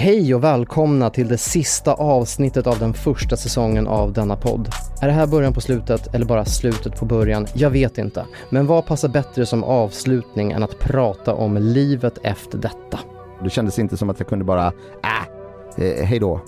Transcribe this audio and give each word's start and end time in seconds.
Hej 0.00 0.34
och 0.34 0.44
välkomna 0.44 1.10
till 1.10 1.28
det 1.28 1.38
sista 1.38 1.94
avsnittet 1.94 2.66
av 2.66 2.78
den 2.78 2.94
första 2.94 3.36
säsongen 3.36 3.86
av 3.86 4.12
denna 4.12 4.36
podd. 4.36 4.68
Är 5.00 5.06
det 5.06 5.12
här 5.12 5.26
början 5.26 5.52
på 5.52 5.60
slutet 5.60 6.14
eller 6.14 6.26
bara 6.26 6.44
slutet 6.44 6.96
på 6.96 7.04
början? 7.04 7.46
Jag 7.54 7.70
vet 7.70 7.98
inte. 7.98 8.26
Men 8.50 8.66
vad 8.66 8.86
passar 8.86 9.08
bättre 9.08 9.46
som 9.46 9.64
avslutning 9.64 10.52
än 10.52 10.62
att 10.62 10.78
prata 10.78 11.34
om 11.34 11.56
livet 11.56 12.18
efter 12.22 12.58
detta? 12.58 12.98
Det 13.42 13.50
kändes 13.50 13.78
inte 13.78 13.96
som 13.96 14.10
att 14.10 14.18
jag 14.18 14.28
kunde 14.28 14.44
bara, 14.44 14.72
äh, 15.02 15.84
eh, 15.84 16.04
hej 16.04 16.18
då. 16.18 16.40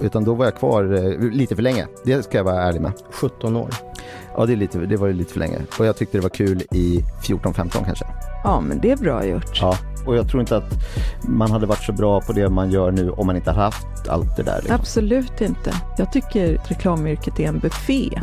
Utan 0.00 0.24
då 0.24 0.34
var 0.34 0.44
jag 0.44 0.54
kvar 0.54 0.94
eh, 0.94 1.30
lite 1.30 1.56
för 1.56 1.62
länge. 1.62 1.86
Det 2.04 2.22
ska 2.22 2.36
jag 2.36 2.44
vara 2.44 2.62
ärlig 2.62 2.80
med. 2.80 2.92
17 3.10 3.56
år. 3.56 3.70
Ja, 4.36 4.46
det, 4.46 4.52
är 4.52 4.56
lite, 4.56 4.78
det 4.78 4.96
var 4.96 5.06
ju 5.06 5.12
lite 5.12 5.32
för 5.32 5.40
länge. 5.40 5.58
Och 5.78 5.86
jag 5.86 5.96
tyckte 5.96 6.18
det 6.18 6.22
var 6.22 6.30
kul 6.30 6.62
i 6.70 7.04
14-15 7.22 7.84
kanske. 7.84 8.04
Ja, 8.44 8.60
men 8.60 8.80
det 8.80 8.90
är 8.90 8.96
bra 8.96 9.24
gjort. 9.24 9.60
Ja, 9.60 9.76
och 10.08 10.16
jag 10.16 10.28
tror 10.28 10.40
inte 10.40 10.56
att 10.56 10.72
man 11.22 11.50
hade 11.50 11.66
varit 11.66 11.82
så 11.82 11.92
bra 11.92 12.20
på 12.20 12.32
det 12.32 12.48
man 12.48 12.70
gör 12.70 12.90
nu 12.90 13.10
om 13.10 13.26
man 13.26 13.36
inte 13.36 13.50
hade 13.50 13.62
haft 13.62 14.08
allt 14.08 14.36
det 14.36 14.42
där. 14.42 14.56
Liksom. 14.56 14.74
Absolut 14.74 15.40
inte. 15.40 15.72
Jag 15.98 16.12
tycker 16.12 16.60
reklamyrket 16.64 17.40
är 17.40 17.48
en 17.48 17.58
buffé 17.58 18.20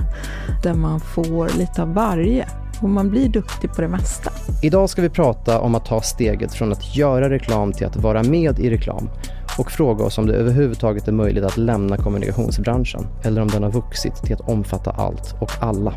där 0.64 0.74
man 0.74 1.00
får 1.00 1.58
lite 1.58 1.82
av 1.82 1.94
varje 1.94 2.48
och 2.82 2.90
man 2.90 3.10
blir 3.10 3.30
duktig 3.30 3.74
på 3.74 3.82
det 3.82 3.88
mesta. 3.88 4.32
Idag 4.64 4.90
ska 4.90 5.02
vi 5.02 5.10
prata 5.10 5.60
om 5.60 5.76
att 5.76 5.86
ta 5.86 6.02
steget 6.02 6.54
från 6.54 6.72
att 6.72 6.96
göra 6.96 7.30
reklam 7.30 7.74
till 7.74 7.88
att 7.88 7.96
vara 7.96 8.24
med 8.24 8.60
i 8.60 8.70
reklam 8.70 9.10
och 9.58 9.72
fråga 9.72 10.04
oss 10.04 10.18
om 10.18 10.28
det 10.28 10.34
överhuvudtaget 10.34 11.08
är 11.08 11.12
möjligt 11.12 11.44
att 11.44 11.58
lämna 11.58 11.98
kommunikationsbranschen 11.98 13.08
eller 13.24 13.42
om 13.42 13.48
den 13.48 13.64
har 13.64 13.72
vuxit 13.72 14.16
till 14.16 14.34
att 14.34 14.50
omfatta 14.50 14.92
allt 14.92 15.36
och 15.42 15.52
alla. 15.60 15.94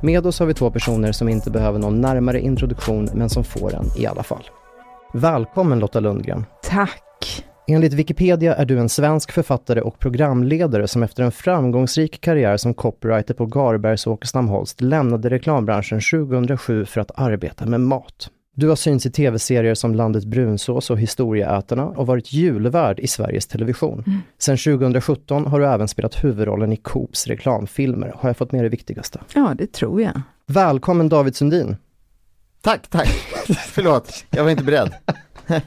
Med 0.00 0.26
oss 0.26 0.38
har 0.38 0.46
vi 0.46 0.54
två 0.54 0.70
personer 0.70 1.12
som 1.12 1.28
inte 1.28 1.50
behöver 1.50 1.78
någon 1.78 2.00
närmare 2.00 2.40
introduktion 2.40 3.08
men 3.14 3.30
som 3.30 3.44
får 3.44 3.74
en 3.74 3.90
i 3.96 4.06
alla 4.06 4.22
fall. 4.22 4.44
Välkommen 5.12 5.78
Lotta 5.78 6.00
Lundgren. 6.00 6.46
Tack. 6.62 7.44
Enligt 7.66 7.92
Wikipedia 7.92 8.54
är 8.54 8.64
du 8.64 8.78
en 8.78 8.88
svensk 8.88 9.32
författare 9.32 9.80
och 9.80 9.98
programledare 9.98 10.88
som 10.88 11.02
efter 11.02 11.22
en 11.22 11.32
framgångsrik 11.32 12.20
karriär 12.20 12.56
som 12.56 12.74
copywriter 12.74 13.34
på 13.34 13.46
Garbergs 13.46 14.06
och 14.06 14.12
Åkestam-Holst 14.12 14.80
lämnade 14.80 15.30
reklambranschen 15.30 16.00
2007 16.00 16.84
för 16.84 17.00
att 17.00 17.10
arbeta 17.14 17.66
med 17.66 17.80
mat. 17.80 18.30
Du 18.54 18.68
har 18.68 18.76
synts 18.76 19.06
i 19.06 19.10
tv-serier 19.10 19.74
som 19.74 19.94
Landet 19.94 20.24
Brunsås 20.24 20.90
och 20.90 20.98
Historieätarna 20.98 21.86
och 21.86 22.06
varit 22.06 22.32
julvärd 22.32 23.00
i 23.00 23.06
Sveriges 23.06 23.46
Television. 23.46 24.04
Mm. 24.06 24.20
Sen 24.38 24.56
2017 24.56 25.46
har 25.46 25.60
du 25.60 25.66
även 25.66 25.88
spelat 25.88 26.24
huvudrollen 26.24 26.72
i 26.72 26.76
Coops 26.76 27.26
reklamfilmer. 27.26 28.12
Har 28.16 28.28
jag 28.28 28.36
fått 28.36 28.52
med 28.52 28.64
det 28.64 28.68
viktigaste? 28.68 29.20
Ja, 29.34 29.54
det 29.58 29.72
tror 29.72 30.02
jag. 30.02 30.20
Välkommen 30.46 31.08
David 31.08 31.36
Sundin. 31.36 31.76
Tack, 32.60 32.88
tack. 32.88 33.08
Förlåt, 33.66 34.24
jag 34.30 34.44
var 34.44 34.50
inte 34.50 34.64
beredd. 34.64 34.94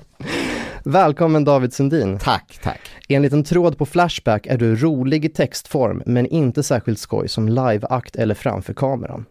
Välkommen 0.83 1.43
David 1.43 1.73
Sundin. 1.73 2.19
Tack, 2.19 2.59
tack. 2.63 2.79
Enligt 3.09 3.33
en 3.33 3.43
tråd 3.43 3.77
på 3.77 3.85
Flashback 3.85 4.47
är 4.47 4.57
du 4.57 4.75
rolig 4.75 5.25
i 5.25 5.29
textform 5.29 6.03
men 6.05 6.25
inte 6.25 6.63
särskilt 6.63 6.99
skoj 6.99 7.27
som 7.27 7.49
liveakt 7.49 8.15
eller 8.15 8.35
framför 8.35 8.73
kameran. 8.73 9.25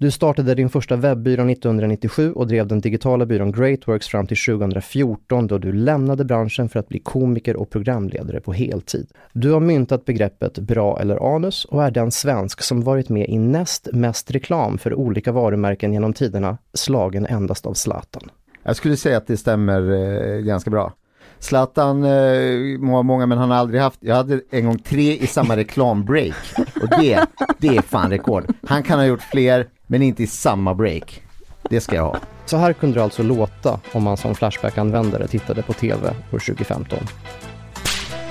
Du 0.00 0.10
startade 0.10 0.54
din 0.54 0.68
första 0.68 0.96
webbyrå 0.96 1.50
1997 1.50 2.32
och 2.32 2.46
drev 2.46 2.66
den 2.66 2.80
digitala 2.80 3.26
byrån 3.26 3.52
Greatworks 3.52 4.08
fram 4.08 4.26
till 4.26 4.36
2014 4.36 5.46
då 5.46 5.58
du 5.58 5.72
lämnade 5.72 6.24
branschen 6.24 6.68
för 6.68 6.80
att 6.80 6.88
bli 6.88 6.98
komiker 6.98 7.56
och 7.56 7.70
programledare 7.70 8.40
på 8.40 8.52
heltid. 8.52 9.08
Du 9.32 9.50
har 9.50 9.60
myntat 9.60 10.04
begreppet 10.04 10.58
bra 10.58 11.00
eller 11.00 11.36
anus 11.36 11.64
och 11.64 11.84
är 11.84 11.90
den 11.90 12.10
svensk 12.10 12.62
som 12.62 12.82
varit 12.82 13.08
med 13.08 13.28
i 13.28 13.38
näst 13.38 13.88
mest 13.92 14.30
reklam 14.30 14.78
för 14.78 14.94
olika 14.94 15.32
varumärken 15.32 15.92
genom 15.92 16.12
tiderna, 16.12 16.58
slagen 16.74 17.26
endast 17.26 17.66
av 17.66 17.74
Zlatan. 17.74 18.30
Jag 18.62 18.76
skulle 18.76 18.96
säga 18.96 19.16
att 19.16 19.26
det 19.26 19.36
stämmer 19.36 19.90
eh, 19.90 20.40
ganska 20.40 20.70
bra. 20.70 20.92
Zlatan 21.38 22.04
eh, 22.04 22.78
må 22.78 23.02
många 23.02 23.26
men 23.26 23.38
han 23.38 23.50
har 23.50 23.58
aldrig 23.58 23.80
haft, 23.80 23.98
jag 24.00 24.14
hade 24.14 24.40
en 24.50 24.66
gång 24.66 24.78
tre 24.78 25.16
i 25.16 25.26
samma 25.26 25.56
reklambreak 25.56 26.34
och 26.82 26.88
det, 26.88 27.26
det 27.58 27.68
är 27.68 27.82
fan 27.82 28.10
rekord. 28.10 28.44
Han 28.66 28.82
kan 28.82 28.98
ha 28.98 29.06
gjort 29.06 29.22
fler 29.22 29.66
men 29.88 30.02
inte 30.02 30.22
i 30.22 30.26
samma 30.26 30.74
break. 30.74 31.22
Det 31.70 31.80
ska 31.80 31.96
jag 31.96 32.02
ha. 32.02 32.16
Så 32.46 32.56
här 32.56 32.72
kunde 32.72 32.98
det 32.98 33.04
alltså 33.04 33.22
låta 33.22 33.80
om 33.92 34.02
man 34.02 34.16
som 34.16 34.34
Flashback-användare 34.34 35.28
tittade 35.28 35.62
på 35.62 35.72
TV 35.72 36.08
år 36.08 36.38
2015. 36.38 36.98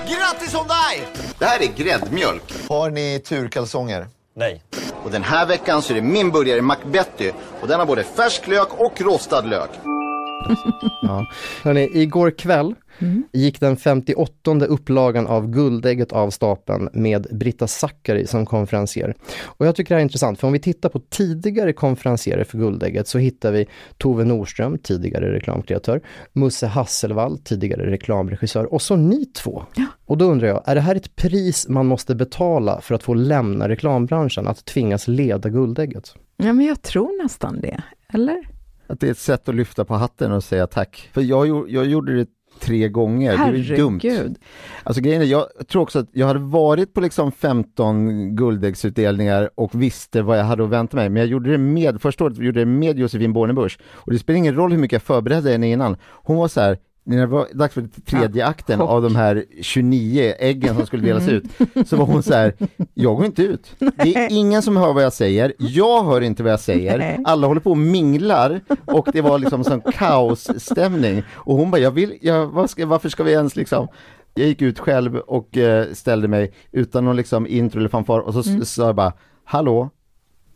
Grattis 0.08 0.54
om 0.54 0.66
dig! 0.66 1.08
Det 1.38 1.44
här 1.44 1.62
är 1.62 1.76
gräddmjölk. 1.76 2.68
Har 2.68 2.90
ni 2.90 3.20
turkalsonger? 3.24 4.06
Nej. 4.34 4.62
Och 5.04 5.10
den 5.10 5.22
här 5.22 5.46
veckan 5.46 5.82
så 5.82 5.92
är 5.92 5.94
det 5.94 6.02
min 6.02 6.30
burgare 6.30 6.62
Macbetty 6.62 7.30
och 7.60 7.68
den 7.68 7.78
har 7.78 7.86
både 7.86 8.04
färsk 8.04 8.46
lök 8.46 8.80
och 8.80 9.00
rostad 9.00 9.42
lök. 9.42 9.70
ja. 11.02 11.26
Hörrni, 11.62 11.90
igår 11.92 12.30
kväll 12.30 12.74
mm. 12.98 13.24
gick 13.32 13.60
den 13.60 13.76
58 13.76 14.66
upplagan 14.66 15.26
av 15.26 15.50
Guldägget 15.50 16.12
av 16.12 16.30
stapeln 16.30 16.88
med 16.92 17.26
Britta 17.30 17.66
Zackari 17.66 18.26
som 18.26 18.46
konferencier. 18.46 19.14
Och 19.44 19.66
jag 19.66 19.76
tycker 19.76 19.88
det 19.88 19.94
här 19.94 20.00
är 20.00 20.02
intressant, 20.02 20.40
för 20.40 20.46
om 20.46 20.52
vi 20.52 20.58
tittar 20.58 20.88
på 20.88 21.00
tidigare 21.08 21.72
konferencierer 21.72 22.44
för 22.44 22.58
Guldägget 22.58 23.08
så 23.08 23.18
hittar 23.18 23.52
vi 23.52 23.66
Tove 23.98 24.24
Norström, 24.24 24.78
tidigare 24.78 25.32
reklamkreatör, 25.32 26.00
Musse 26.32 26.66
Hasselvall, 26.66 27.38
tidigare 27.38 27.90
reklamregissör 27.90 28.72
och 28.74 28.82
så 28.82 28.96
ni 28.96 29.24
två. 29.26 29.64
Ja. 29.76 29.84
Och 30.06 30.18
då 30.18 30.24
undrar 30.24 30.48
jag, 30.48 30.62
är 30.66 30.74
det 30.74 30.80
här 30.80 30.94
ett 30.94 31.16
pris 31.16 31.68
man 31.68 31.86
måste 31.86 32.14
betala 32.14 32.80
för 32.80 32.94
att 32.94 33.02
få 33.02 33.14
lämna 33.14 33.68
reklambranschen, 33.68 34.46
att 34.46 34.64
tvingas 34.64 35.08
leda 35.08 35.48
Guldägget? 35.48 36.14
Ja, 36.36 36.52
men 36.52 36.66
jag 36.66 36.82
tror 36.82 37.22
nästan 37.22 37.60
det, 37.60 37.82
eller? 38.12 38.48
Att 38.86 39.00
det 39.00 39.06
är 39.06 39.10
ett 39.10 39.18
sätt 39.18 39.48
att 39.48 39.54
lyfta 39.54 39.84
på 39.84 39.94
hatten 39.94 40.32
och 40.32 40.44
säga 40.44 40.66
tack. 40.66 41.10
För 41.12 41.20
jag, 41.20 41.70
jag 41.70 41.86
gjorde 41.86 42.16
det 42.16 42.26
tre 42.60 42.88
gånger, 42.88 43.36
Herregud. 43.36 43.68
det 43.68 43.74
är 43.74 44.24
dumt. 44.24 44.34
Alltså 44.82 45.02
grejen 45.02 45.22
är, 45.22 45.26
jag 45.26 45.46
tror 45.68 45.82
också 45.82 45.98
att 45.98 46.08
jag 46.12 46.26
hade 46.26 46.38
varit 46.38 46.94
på 46.94 47.00
liksom 47.00 47.32
15 47.32 48.36
guldäggsutdelningar 48.36 49.50
och 49.54 49.82
visste 49.82 50.22
vad 50.22 50.38
jag 50.38 50.44
hade 50.44 50.64
att 50.64 50.70
vänta 50.70 50.96
mig, 50.96 51.08
men 51.08 51.20
jag 51.20 51.28
gjorde 51.30 51.50
det 51.50 51.58
med, 51.58 52.00
första 52.00 52.24
året 52.24 52.38
gjorde 52.38 52.60
det 52.60 52.66
med 52.66 52.98
Josefin 52.98 53.32
Bornebusch. 53.32 53.78
Och 53.92 54.12
det 54.12 54.18
spelar 54.18 54.38
ingen 54.38 54.54
roll 54.54 54.70
hur 54.70 54.78
mycket 54.78 54.92
jag 54.92 55.02
förberedde 55.02 55.50
henne 55.50 55.70
innan. 55.70 55.96
Hon 56.02 56.36
var 56.36 56.48
så 56.48 56.60
här, 56.60 56.78
när 57.08 57.16
det 57.16 57.26
var 57.26 57.48
dags 57.54 57.74
för 57.74 57.88
tredje 58.06 58.46
akten 58.46 58.80
av 58.80 59.02
de 59.02 59.16
här 59.16 59.44
29 59.60 60.34
äggen 60.38 60.76
som 60.76 60.86
skulle 60.86 61.02
delas 61.02 61.28
ut, 61.28 61.44
så 61.86 61.96
var 61.96 62.06
hon 62.06 62.22
så 62.22 62.34
här, 62.34 62.54
jag 62.94 63.16
går 63.16 63.26
inte 63.26 63.42
ut. 63.42 63.74
Det 63.78 64.16
är 64.16 64.32
ingen 64.32 64.62
som 64.62 64.76
hör 64.76 64.92
vad 64.92 65.02
jag 65.02 65.12
säger, 65.12 65.52
jag 65.58 66.04
hör 66.04 66.20
inte 66.20 66.42
vad 66.42 66.52
jag 66.52 66.60
säger, 66.60 67.20
alla 67.24 67.46
håller 67.46 67.60
på 67.60 67.70
och 67.70 67.76
minglar 67.76 68.60
och 68.84 69.08
det 69.12 69.20
var 69.20 69.38
liksom 69.38 69.64
sån 69.64 69.80
kaosstämning. 69.80 71.22
Och 71.32 71.56
hon 71.56 71.70
bara, 71.70 71.80
jag 71.80 71.90
vill, 71.90 72.18
jag, 72.20 72.70
ska, 72.70 72.86
varför 72.86 73.08
ska 73.08 73.22
vi 73.22 73.32
ens 73.32 73.56
liksom? 73.56 73.88
Jag 74.34 74.46
gick 74.46 74.62
ut 74.62 74.78
själv 74.78 75.16
och 75.16 75.56
eh, 75.56 75.86
ställde 75.92 76.28
mig 76.28 76.52
utan 76.72 77.04
någon 77.04 77.16
liksom 77.16 77.46
intro 77.46 77.78
eller 77.78 77.88
fanfar 77.88 78.20
och 78.20 78.34
så 78.34 78.50
mm. 78.50 78.64
sa 78.64 78.86
jag 78.86 78.94
bara, 78.94 79.12
hallå, 79.44 79.90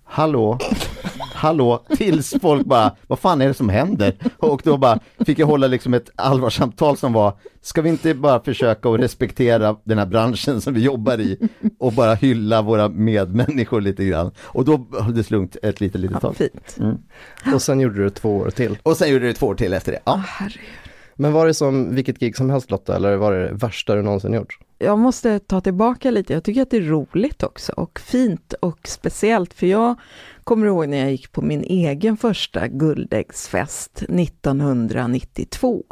hallå, 0.05 0.59
hallå, 1.43 1.85
tills 1.97 2.35
folk 2.43 2.67
bara, 2.67 2.97
vad 3.07 3.19
fan 3.19 3.41
är 3.41 3.49
det 3.49 3.55
som 3.55 3.69
händer? 3.69 4.15
Och 4.39 4.63
då 4.65 4.77
bara 4.77 4.99
fick 5.27 5.39
jag 5.39 5.47
hålla 5.47 5.67
liksom 5.67 5.95
ett 5.95 6.11
allvarsamtal 6.17 6.97
som 6.97 7.13
var, 7.13 7.33
ska 7.61 7.83
vi 7.83 7.89
inte 7.89 8.15
bara 8.15 8.43
försöka 8.43 8.89
att 8.89 9.01
respektera 9.01 9.77
den 9.85 9.99
här 9.99 10.07
branschen 10.07 10.61
som 10.61 10.75
vi 10.75 10.81
jobbar 10.81 11.21
i 11.21 11.49
och 11.79 11.93
bara 11.93 12.15
hylla 12.15 12.63
våra 12.63 12.89
medmänniskor 12.89 13.81
lite 13.81 14.05
grann. 14.05 14.31
Och 14.41 14.65
då 14.65 14.87
höll 15.01 15.15
det 15.15 15.31
lugnt 15.31 15.57
ett 15.63 15.81
litet, 15.81 16.01
litet 16.01 16.21
tag. 16.21 16.35
Ja, 16.39 16.47
fint. 16.49 16.77
Mm. 16.81 17.55
Och 17.55 17.63
sen 17.63 17.81
gjorde 17.81 18.03
du 18.03 18.11
två 18.11 18.37
år 18.37 18.51
till. 18.51 18.79
Och 18.83 18.97
sen 18.97 19.11
gjorde 19.11 19.27
du 19.27 19.33
två 19.33 19.47
år 19.47 19.55
till 19.55 19.73
efter 19.73 19.93
det. 19.93 20.01
Ja. 20.05 20.13
Oh, 20.15 20.49
men 21.15 21.33
var 21.33 21.47
det 21.47 21.55
som 21.55 21.95
vilket 21.95 22.19
gig 22.19 22.37
som 22.37 22.51
helst 22.51 22.71
Lotta, 22.71 22.97
eller 22.97 23.17
var 23.17 23.33
det 23.33 23.49
det 23.49 23.53
värsta 23.53 23.95
du 23.95 24.03
någonsin 24.03 24.33
gjort? 24.33 24.59
Jag 24.79 24.99
måste 24.99 25.39
ta 25.39 25.61
tillbaka 25.61 26.11
lite, 26.11 26.33
jag 26.33 26.45
tycker 26.45 26.63
att 26.63 26.71
det 26.71 26.77
är 26.77 26.81
roligt 26.81 27.43
också 27.43 27.73
och 27.73 28.01
fint 28.01 28.55
och 28.61 28.79
speciellt 28.85 29.55
för 29.55 29.67
jag 29.67 29.95
kommer 30.45 30.67
ihåg 30.67 30.89
när 30.89 30.99
jag 30.99 31.11
gick 31.11 31.33
på 31.33 31.43
min 31.43 31.63
egen 31.63 32.17
första 32.17 32.69
guldäggsfest 32.69 34.03
1992 34.03 35.85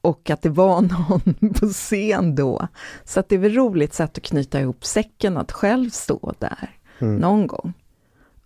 och 0.00 0.30
att 0.30 0.42
det 0.42 0.48
var 0.48 0.80
någon 1.08 1.54
på 1.54 1.66
scen 1.66 2.34
då. 2.34 2.68
Så 3.04 3.20
att 3.20 3.28
det 3.28 3.34
är 3.34 3.38
väl 3.38 3.54
roligt 3.54 3.94
sätt 3.94 4.18
att 4.18 4.24
knyta 4.24 4.60
ihop 4.60 4.84
säcken, 4.84 5.36
att 5.36 5.52
själv 5.52 5.90
stå 5.90 6.32
där 6.38 6.70
mm. 6.98 7.16
någon 7.16 7.46
gång. 7.46 7.72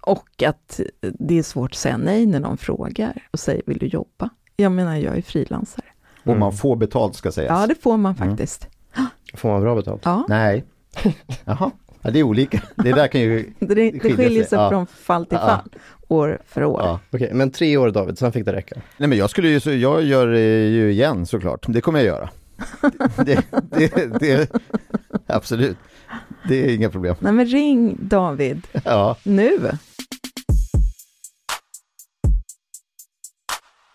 Och 0.00 0.43
att 0.43 0.81
det 1.00 1.38
är 1.38 1.43
svårt 1.43 1.71
att 1.71 1.77
säga 1.77 1.97
nej 1.97 2.27
när 2.27 2.41
någon 2.41 2.59
frågar 2.59 3.29
och 3.31 3.41
säger 3.41 3.62
vill 3.67 3.79
du 3.79 3.87
jobba? 3.87 4.31
Jag 4.56 4.73
menar, 4.73 4.97
jag 4.97 5.19
är 5.19 5.23
frilansare. 5.23 5.85
Och 6.25 6.37
man 6.37 6.53
får 6.53 6.77
betalt 6.77 7.17
ska 7.17 7.32
sägas. 7.32 7.61
Ja, 7.61 7.67
det 7.67 7.75
får 7.82 7.97
man 7.97 8.15
mm. 8.15 8.29
faktiskt. 8.29 8.69
Mm. 8.97 9.09
Får 9.35 9.49
man 9.49 9.62
bra 9.62 9.75
betalt? 9.75 10.03
Ja. 10.05 10.27
Nej. 10.29 10.65
Jaha. 11.44 11.71
Ja, 12.02 12.11
det 12.11 12.19
är 12.19 12.23
olika. 12.23 12.62
Det 12.76 12.93
där 12.93 13.08
kan 13.08 13.20
ju 13.20 13.52
Det, 13.58 13.75
det 13.75 14.00
skiljer 14.00 14.44
sig, 14.44 14.58
ja. 14.58 14.70
från 14.70 14.87
fall 14.87 15.26
till 15.26 15.38
fall, 15.38 15.69
ja. 15.73 15.79
år 16.08 16.43
för 16.47 16.64
år. 16.64 16.81
Ja. 16.81 17.00
Okej, 17.11 17.31
men 17.35 17.50
tre 17.50 17.76
år 17.76 17.91
David, 17.91 18.19
sen 18.19 18.32
fick 18.32 18.44
det 18.44 18.52
räcka? 18.52 18.81
Nej 18.97 19.08
men 19.08 19.19
jag 19.19 19.31
skulle 19.31 19.49
ju, 19.49 19.75
jag 19.75 20.02
gör 20.02 20.26
det 20.26 20.69
ju 20.69 20.91
igen 20.91 21.26
såklart. 21.26 21.64
Det 21.69 21.81
kommer 21.81 21.99
jag 21.99 22.06
göra. 22.06 22.31
det, 23.25 23.44
det, 23.70 24.20
det, 24.20 24.50
absolut. 25.26 25.76
Det 26.49 26.64
är 26.64 26.75
inga 26.75 26.91
problem. 26.91 27.17
Nej 27.20 27.32
men 27.32 27.47
ring 27.47 27.99
David. 28.00 28.67
Ja. 28.85 29.17
Nu. 29.23 29.70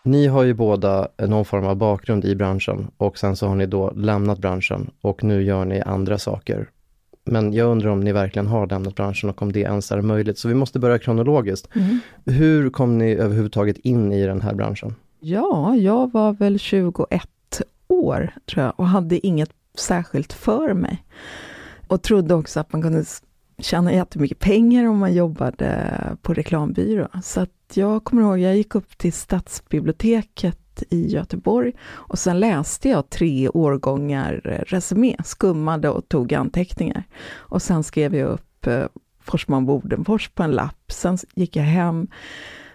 Ni 0.04 0.28
har 0.28 0.44
ju 0.44 0.54
båda 0.54 1.08
någon 1.18 1.46
form 1.46 1.66
av 1.66 1.76
bakgrund 1.76 2.26
i 2.26 2.36
branschen 2.36 2.88
och 2.98 3.18
sen 3.18 3.36
så 3.36 3.48
har 3.48 3.56
ni 3.56 3.66
då 3.66 3.92
lämnat 3.92 4.40
branschen 4.40 4.90
och 5.02 5.24
nu 5.24 5.44
gör 5.44 5.66
ni 5.66 5.82
andra 5.82 6.18
saker. 6.18 6.70
Men 7.26 7.54
jag 7.54 7.72
undrar 7.72 7.90
om 7.90 8.00
ni 8.00 8.12
verkligen 8.12 8.48
har 8.48 8.68
lämnat 8.68 8.96
branschen 8.96 9.30
och 9.30 9.42
om 9.42 9.52
det 9.52 9.60
ens 9.60 9.92
är 9.92 10.02
möjligt. 10.02 10.38
Så 10.38 10.48
vi 10.48 10.54
måste 10.54 10.80
börja 10.80 11.00
kronologiskt. 11.00 11.76
Mm. 11.76 12.00
Hur 12.26 12.70
kom 12.70 12.98
ni 12.98 13.12
överhuvudtaget 13.12 13.78
in 13.78 14.12
i 14.12 14.26
den 14.26 14.42
här 14.42 14.54
branschen? 14.54 14.96
Ja, 15.20 15.76
jag 15.76 16.12
var 16.12 16.34
väl 16.34 16.60
21 16.60 17.30
år 17.88 18.34
tror 18.46 18.66
jag 18.66 18.74
och 18.80 18.88
hade 18.88 19.28
inget 19.28 19.50
särskilt 19.78 20.34
för 20.34 20.74
mig. 20.74 21.04
Och 21.88 22.02
trodde 22.02 22.34
också 22.34 22.60
att 22.60 22.74
man 22.74 22.82
kunde 22.82 23.06
tjäna 23.58 23.94
jättemycket 23.94 24.40
pengar 24.40 24.86
om 24.86 24.98
man 24.98 25.14
jobbade 25.14 25.92
på 26.22 26.34
reklambyrå. 26.34 27.08
Så 27.24 27.42
att 27.42 27.50
jag 27.74 28.04
kommer 28.04 28.22
ihåg, 28.22 28.40
jag 28.40 28.58
gick 28.58 28.76
upp 28.76 28.98
till 28.98 29.14
stadsbiblioteket 29.14 30.60
i 30.90 31.08
Göteborg 31.08 31.74
och 31.84 32.20
sen 32.20 32.40
läste 32.40 32.90
jag 32.90 33.10
tre 33.10 33.50
årgångar 33.50 34.42
eh, 34.44 34.64
resumé, 34.68 35.16
skummade 35.24 35.90
och 35.90 36.10
tog 36.10 36.34
anteckningar. 36.34 37.04
Och 37.34 37.62
sen 37.62 37.84
skrev 37.84 38.16
jag 38.16 38.30
upp 38.30 38.68
eh, 38.68 38.86
Forsman 39.20 39.66
Bodenfors 39.66 40.30
på 40.30 40.44
en 40.44 40.52
lapp. 40.52 40.92
Sen 40.92 41.18
gick 41.36 41.56
jag 41.56 41.64
hem, 41.64 42.08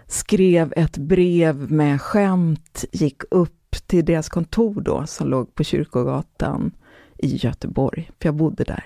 skrev 0.07 0.73
ett 0.77 0.97
brev 0.97 1.73
med 1.73 2.01
skämt, 2.01 2.85
gick 2.93 3.23
upp 3.31 3.77
till 3.87 4.05
deras 4.05 4.29
kontor 4.29 4.81
då, 4.81 5.07
som 5.07 5.29
låg 5.29 5.55
på 5.55 5.65
Kyrkogatan 5.65 6.73
i 7.19 7.37
Göteborg, 7.37 8.11
för 8.21 8.29
jag 8.29 8.35
bodde 8.35 8.65
där, 8.65 8.85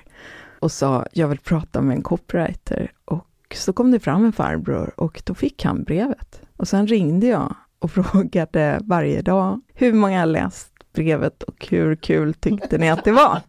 och 0.60 0.72
sa 0.72 1.06
jag 1.12 1.28
vill 1.28 1.38
prata 1.38 1.80
med 1.80 1.96
en 1.96 2.02
copywriter. 2.02 2.92
Och 3.04 3.26
så 3.54 3.72
kom 3.72 3.90
det 3.90 4.00
fram 4.00 4.24
en 4.24 4.32
farbror 4.32 5.00
och 5.00 5.22
då 5.24 5.34
fick 5.34 5.64
han 5.64 5.84
brevet. 5.84 6.40
Och 6.56 6.68
sen 6.68 6.86
ringde 6.86 7.26
jag 7.26 7.54
och 7.84 7.90
frågade 8.12 8.80
varje 8.84 9.22
dag 9.22 9.60
hur 9.74 9.92
många 9.92 10.24
läst 10.24 10.70
brevet 10.94 11.42
och 11.42 11.66
hur 11.70 11.96
kul 11.96 12.34
tyckte 12.34 12.78
ni 12.78 12.90
att 12.90 13.04
det 13.04 13.12
var? 13.12 13.40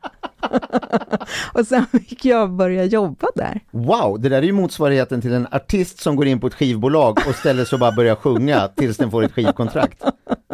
och 1.53 1.67
sen 1.67 1.85
fick 1.85 2.25
jag 2.25 2.51
börja 2.51 2.83
jobba 2.83 3.27
där. 3.35 3.59
Wow, 3.71 4.19
det 4.19 4.29
där 4.29 4.37
är 4.37 4.41
ju 4.41 4.51
motsvarigheten 4.51 5.21
till 5.21 5.33
en 5.33 5.47
artist 5.51 5.99
som 5.99 6.15
går 6.15 6.27
in 6.27 6.39
på 6.39 6.47
ett 6.47 6.53
skivbolag 6.53 7.19
och 7.29 7.35
ställer 7.35 7.65
sig 7.65 7.75
och 7.75 7.79
bara 7.79 7.91
börjar 7.91 8.15
sjunga 8.15 8.67
tills 8.67 8.97
den 8.97 9.11
får 9.11 9.23
ett 9.23 9.31
skivkontrakt. 9.31 10.03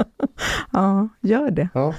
ja, 0.71 1.09
gör 1.21 1.51
det. 1.51 1.69
Ja. 1.73 1.93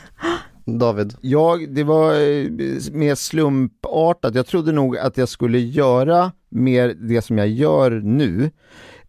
David? 0.64 1.14
Ja, 1.20 1.58
det 1.68 1.84
var 1.84 2.12
eh, 2.12 2.46
mer 2.92 3.14
slumpartat. 3.14 4.34
Jag 4.34 4.46
trodde 4.46 4.72
nog 4.72 4.98
att 4.98 5.16
jag 5.16 5.28
skulle 5.28 5.58
göra 5.58 6.32
mer 6.48 6.94
det 7.08 7.22
som 7.22 7.38
jag 7.38 7.48
gör 7.48 7.90
nu. 7.90 8.50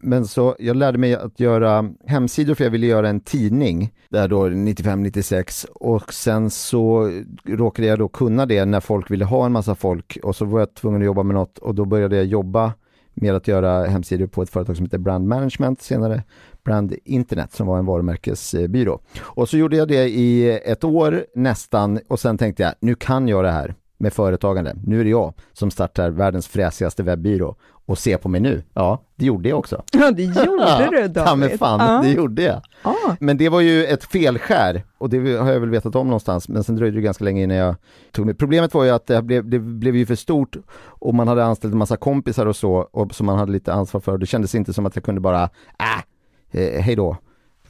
Men 0.03 0.25
så 0.27 0.55
jag 0.59 0.75
lärde 0.75 0.97
mig 0.97 1.15
att 1.15 1.39
göra 1.39 1.89
hemsidor 2.05 2.55
för 2.55 2.63
jag 2.63 2.71
ville 2.71 2.87
göra 2.87 3.09
en 3.09 3.19
tidning 3.19 3.93
där 4.09 4.27
då 4.27 4.45
95-96 4.45 5.65
och 5.67 6.13
sen 6.13 6.49
så 6.49 7.11
råkade 7.45 7.87
jag 7.87 7.99
då 7.99 8.07
kunna 8.07 8.45
det 8.45 8.65
när 8.65 8.79
folk 8.79 9.11
ville 9.11 9.25
ha 9.25 9.45
en 9.45 9.51
massa 9.51 9.75
folk 9.75 10.17
och 10.23 10.35
så 10.35 10.45
var 10.45 10.59
jag 10.59 10.73
tvungen 10.73 11.01
att 11.01 11.05
jobba 11.05 11.23
med 11.23 11.35
något 11.35 11.57
och 11.57 11.75
då 11.75 11.85
började 11.85 12.15
jag 12.15 12.25
jobba 12.25 12.73
med 13.13 13.35
att 13.35 13.47
göra 13.47 13.85
hemsidor 13.85 14.27
på 14.27 14.41
ett 14.41 14.49
företag 14.49 14.77
som 14.77 14.85
heter 14.85 14.97
Brand 14.97 15.27
Management, 15.27 15.81
senare 15.81 16.23
Brand 16.63 16.93
Internet 17.05 17.53
som 17.53 17.67
var 17.67 17.79
en 17.79 17.85
varumärkesbyrå. 17.85 18.99
Och 19.21 19.49
så 19.49 19.57
gjorde 19.57 19.77
jag 19.77 19.87
det 19.87 20.09
i 20.09 20.59
ett 20.65 20.83
år 20.83 21.25
nästan 21.35 21.99
och 22.07 22.19
sen 22.19 22.37
tänkte 22.37 22.63
jag, 22.63 22.73
nu 22.79 22.95
kan 22.95 23.27
jag 23.27 23.43
det 23.43 23.51
här 23.51 23.75
med 24.03 24.13
företagande. 24.13 24.75
Nu 24.85 24.99
är 24.99 25.03
det 25.03 25.09
jag 25.09 25.33
som 25.53 25.71
startar 25.71 26.09
världens 26.09 26.47
fräsigaste 26.47 27.03
webbyrå 27.03 27.55
och 27.85 27.97
se 27.97 28.17
på 28.17 28.29
mig 28.29 28.41
nu. 28.41 28.63
Ja, 28.73 29.03
det 29.15 29.25
gjorde 29.25 29.49
jag 29.49 29.59
också. 29.59 29.83
Ja, 29.91 30.11
det 30.11 30.23
gjorde 30.23 31.01
du 31.01 31.07
David. 31.07 31.17
Ja, 31.17 31.35
men 31.35 31.57
fan, 31.57 31.79
ja. 31.79 32.01
det 32.01 32.09
gjorde 32.09 32.41
jag. 32.41 32.61
Ja. 32.83 33.15
Men 33.19 33.37
det 33.37 33.49
var 33.49 33.61
ju 33.61 33.85
ett 33.85 34.03
felskär 34.03 34.83
och 34.97 35.09
det 35.09 35.37
har 35.37 35.51
jag 35.51 35.59
väl 35.59 35.69
vetat 35.69 35.95
om 35.95 36.07
någonstans, 36.07 36.49
men 36.49 36.63
sen 36.63 36.75
dröjde 36.75 36.97
det 36.97 37.01
ganska 37.01 37.23
länge 37.23 37.43
innan 37.43 37.57
jag 37.57 37.75
tog 38.11 38.25
mig. 38.25 38.35
Problemet 38.35 38.73
var 38.73 38.83
ju 38.83 38.89
att 38.89 39.07
det 39.07 39.21
blev, 39.21 39.49
det 39.49 39.59
blev 39.59 39.95
ju 39.95 40.05
för 40.05 40.15
stort 40.15 40.57
och 40.85 41.15
man 41.15 41.27
hade 41.27 41.45
anställt 41.45 41.71
en 41.71 41.77
massa 41.77 41.97
kompisar 41.97 42.45
och 42.45 42.55
så, 42.55 42.75
och 42.91 43.15
som 43.15 43.25
man 43.25 43.39
hade 43.39 43.51
lite 43.51 43.73
ansvar 43.73 44.01
för. 44.01 44.17
Det 44.17 44.25
kändes 44.25 44.55
inte 44.55 44.73
som 44.73 44.85
att 44.85 44.95
jag 44.95 45.03
kunde 45.03 45.21
bara, 45.21 45.43
äh, 45.43 46.61
eh, 46.61 46.81
hej 46.81 46.95
då. 46.95 47.17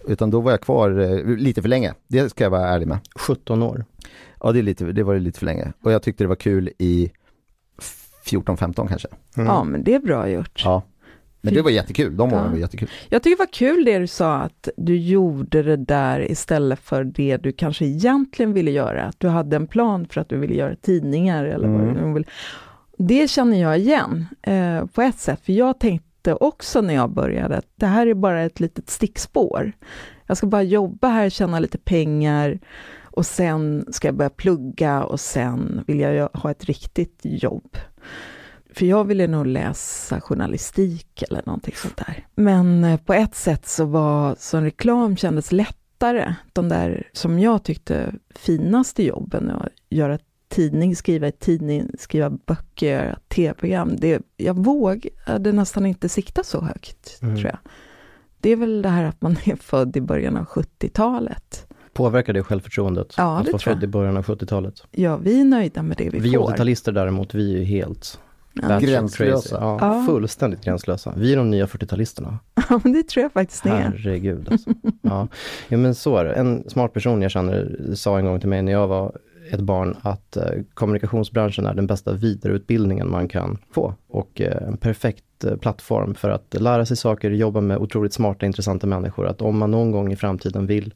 Utan 0.08 0.32
då 0.32 0.42
var 0.42 0.52
jag 0.52 0.62
kvar 0.62 1.00
eh, 1.00 1.26
lite 1.26 1.62
för 1.62 1.70
länge, 1.70 1.94
det 2.08 2.30
ska 2.30 2.44
jag 2.44 2.52
vara 2.52 2.70
ärlig 2.70 2.88
med. 2.88 2.98
17 3.16 3.64
år? 3.64 3.86
Ja, 4.40 4.52
det, 4.52 4.60
är 4.60 4.64
lite, 4.64 4.86
det 4.86 5.04
var 5.04 5.20
lite 5.20 5.40
för 5.40 5.46
länge. 5.46 5.74
Och 5.84 5.92
jag 5.92 6.04
tyckte 6.04 6.24
det 6.24 6.28
var 6.28 6.36
kul 6.36 6.70
i 6.78 7.12
14-15 8.26 8.88
kanske. 8.88 9.08
Mm. 9.38 9.48
Ja, 9.48 9.64
men 9.64 9.84
det 9.84 9.94
är 9.94 10.00
bra 10.00 10.30
gjort. 10.30 10.62
Ja. 10.66 10.84
Men 11.42 11.54
det 11.54 11.62
var 11.62 11.72
jättekul, 11.72 12.18
de 12.18 12.34
åren 12.34 12.44
ja. 12.46 12.52
var 12.52 12.58
jättekul. 12.58 12.90
Jag 13.10 13.24
tycker 13.24 13.38
det 13.38 13.42
var 13.42 13.54
kul 13.54 13.86
det 13.86 14.00
du 14.00 14.08
sa 14.08 14.36
att 14.36 14.70
du 14.78 14.98
gjorde 14.98 15.64
det 15.64 15.76
där 15.76 16.32
istället 16.32 16.80
för 16.80 17.04
det 17.04 17.38
du 17.38 17.52
kanske 17.52 17.86
egentligen 17.86 18.54
ville 18.54 18.72
göra. 18.72 19.04
Att 19.04 19.20
du 19.20 19.28
hade 19.28 19.56
en 19.56 19.68
plan 19.68 20.08
för 20.10 20.22
att 20.22 20.30
du 20.30 20.38
ville 20.38 20.54
göra 20.54 20.76
tidningar 20.76 21.46
eller 21.46 21.68
mm. 21.68 21.86
vad 21.86 21.96
du 21.96 22.14
ville. 22.14 22.26
Det 22.98 23.30
känner 23.30 23.62
jag 23.62 23.80
igen 23.80 24.26
eh, 24.42 24.86
på 24.86 25.02
ett 25.02 25.20
sätt, 25.20 25.40
för 25.44 25.54
jag 25.54 25.80
tänkte 25.80 26.13
också 26.32 26.82
när 26.82 26.94
jag 26.94 27.10
började 27.10 27.58
att 27.58 27.70
det 27.76 27.86
här 27.86 28.08
är 28.08 28.14
bara 28.14 28.42
ett 28.42 28.60
litet 28.60 28.90
stickspår. 28.90 29.72
Jag 30.28 30.38
ska 30.38 30.48
bara 30.48 30.64
jobba 30.64 31.08
här, 31.08 31.30
tjäna 31.30 31.60
lite 31.60 31.78
pengar 31.78 32.60
och 33.04 33.26
sen 33.26 33.86
ska 33.92 34.08
jag 34.08 34.16
börja 34.16 34.30
plugga 34.30 35.04
och 35.04 35.20
sen 35.20 35.84
vill 35.88 36.00
jag 36.00 36.30
ha 36.34 36.52
ett 36.52 36.66
riktigt 36.66 37.20
jobb. 37.24 37.78
För 38.74 38.86
jag 38.86 39.04
ville 39.04 39.28
nog 39.28 39.48
läsa 39.48 40.22
journalistik 40.22 41.24
eller 41.30 41.42
någonting 41.46 41.74
sånt 41.76 41.98
där. 41.98 42.28
Men 42.36 42.84
eh, 42.84 43.00
på 43.00 43.14
ett 43.14 43.36
sätt 43.36 43.68
så 43.68 43.86
var 43.86 44.36
som 44.40 44.64
reklam 44.64 45.18
kändes 45.18 45.52
lättare. 45.52 46.36
De 46.54 46.70
där 46.70 47.08
som 47.14 47.40
jag 47.40 47.64
tyckte 47.64 48.14
finaste 48.36 49.04
jobben, 49.04 49.50
att 49.50 49.70
göra 49.90 50.18
tidning, 50.54 50.96
skriva 50.96 51.28
i 51.28 51.32
tidning, 51.32 51.90
skriva 52.00 52.30
böcker, 52.30 52.88
göra 52.88 53.20
tv-program. 53.28 53.98
jag 54.38 54.64
vågade 54.64 55.52
nästan 55.52 55.86
inte 55.86 56.10
sikta 56.10 56.44
så 56.44 56.62
högt, 56.62 57.20
mm. 57.22 57.36
tror 57.36 57.48
jag. 57.48 57.58
Det 58.40 58.50
är 58.50 58.56
väl 58.56 58.82
det 58.82 58.90
här 58.90 59.04
att 59.04 59.22
man 59.22 59.32
är 59.44 59.56
född 59.56 59.98
i 59.98 60.02
början 60.02 60.38
av 60.38 60.46
70-talet. 60.46 61.68
Påverkar 61.94 62.34
det 62.34 62.44
självförtroendet? 62.44 63.14
Ja, 63.18 63.40
att 63.40 63.48
vara 63.48 63.60
född 63.60 63.84
i 63.84 63.88
början 63.88 64.18
av 64.18 64.26
70-talet? 64.26 64.84
Ja, 64.92 65.18
vi 65.18 65.42
är 65.42 65.46
nöjda 65.46 65.84
med 65.84 65.98
det 65.98 66.10
vi, 66.10 66.20
vi 66.20 66.32
får. 66.32 66.48
Vi 66.48 66.54
80-talister 66.54 66.92
däremot, 66.92 67.34
vi 67.34 67.54
är 67.54 67.58
ju 67.58 67.64
helt 67.64 68.20
Ja. 68.62 68.80
Gränslösa. 68.80 69.58
Ja, 69.62 69.78
ja, 69.82 70.06
fullständigt 70.06 70.64
gränslösa. 70.64 71.14
Vi 71.18 71.34
är 71.34 71.38
de 71.38 71.50
nya 71.50 71.66
40-talisterna. 71.66 72.38
Ja, 72.70 72.80
men 72.84 72.94
det 72.94 73.04
tror 73.04 73.22
jag 73.22 73.32
faktiskt 73.32 73.66
ni 73.66 73.72
är. 73.72 73.76
Herregud 73.76 74.48
alltså. 74.52 74.70
ja. 75.02 75.28
ja, 75.68 75.78
men 75.78 75.96
så 75.96 76.18
är 76.18 76.26
det. 76.26 76.34
En 76.34 76.70
smart 76.70 76.94
person 76.94 77.22
jag 77.22 77.32
känner 77.32 77.78
sa 77.96 78.20
en 78.20 78.26
gång 78.26 78.40
till 78.40 78.50
mig 78.50 78.62
när 78.62 78.72
jag 78.72 78.88
var 78.88 79.18
ett 79.52 79.60
barn 79.60 79.98
att 80.02 80.38
eh, 80.38 80.44
kommunikationsbranschen 80.74 81.66
är 81.66 81.74
den 81.74 81.88
bästa 81.88 82.14
vidareutbildningen 82.14 83.12
man 83.12 83.28
kan 83.28 83.58
få 83.72 83.94
och 84.08 84.42
eh, 84.42 84.68
en 84.68 84.78
perfekt 84.78 85.44
eh, 85.44 85.56
plattform 85.56 86.16
för 86.16 86.30
att 86.30 86.56
lära 86.62 86.86
sig 86.86 86.98
saker, 86.98 87.32
jobba 87.32 87.62
med 87.62 87.78
otroligt 87.78 88.14
smarta, 88.14 88.46
intressanta 88.46 88.88
människor. 88.88 89.28
Att 89.28 89.42
om 89.42 89.58
man 89.58 89.72
någon 89.72 89.92
gång 89.92 90.12
i 90.12 90.16
framtiden 90.16 90.66
vill 90.66 90.94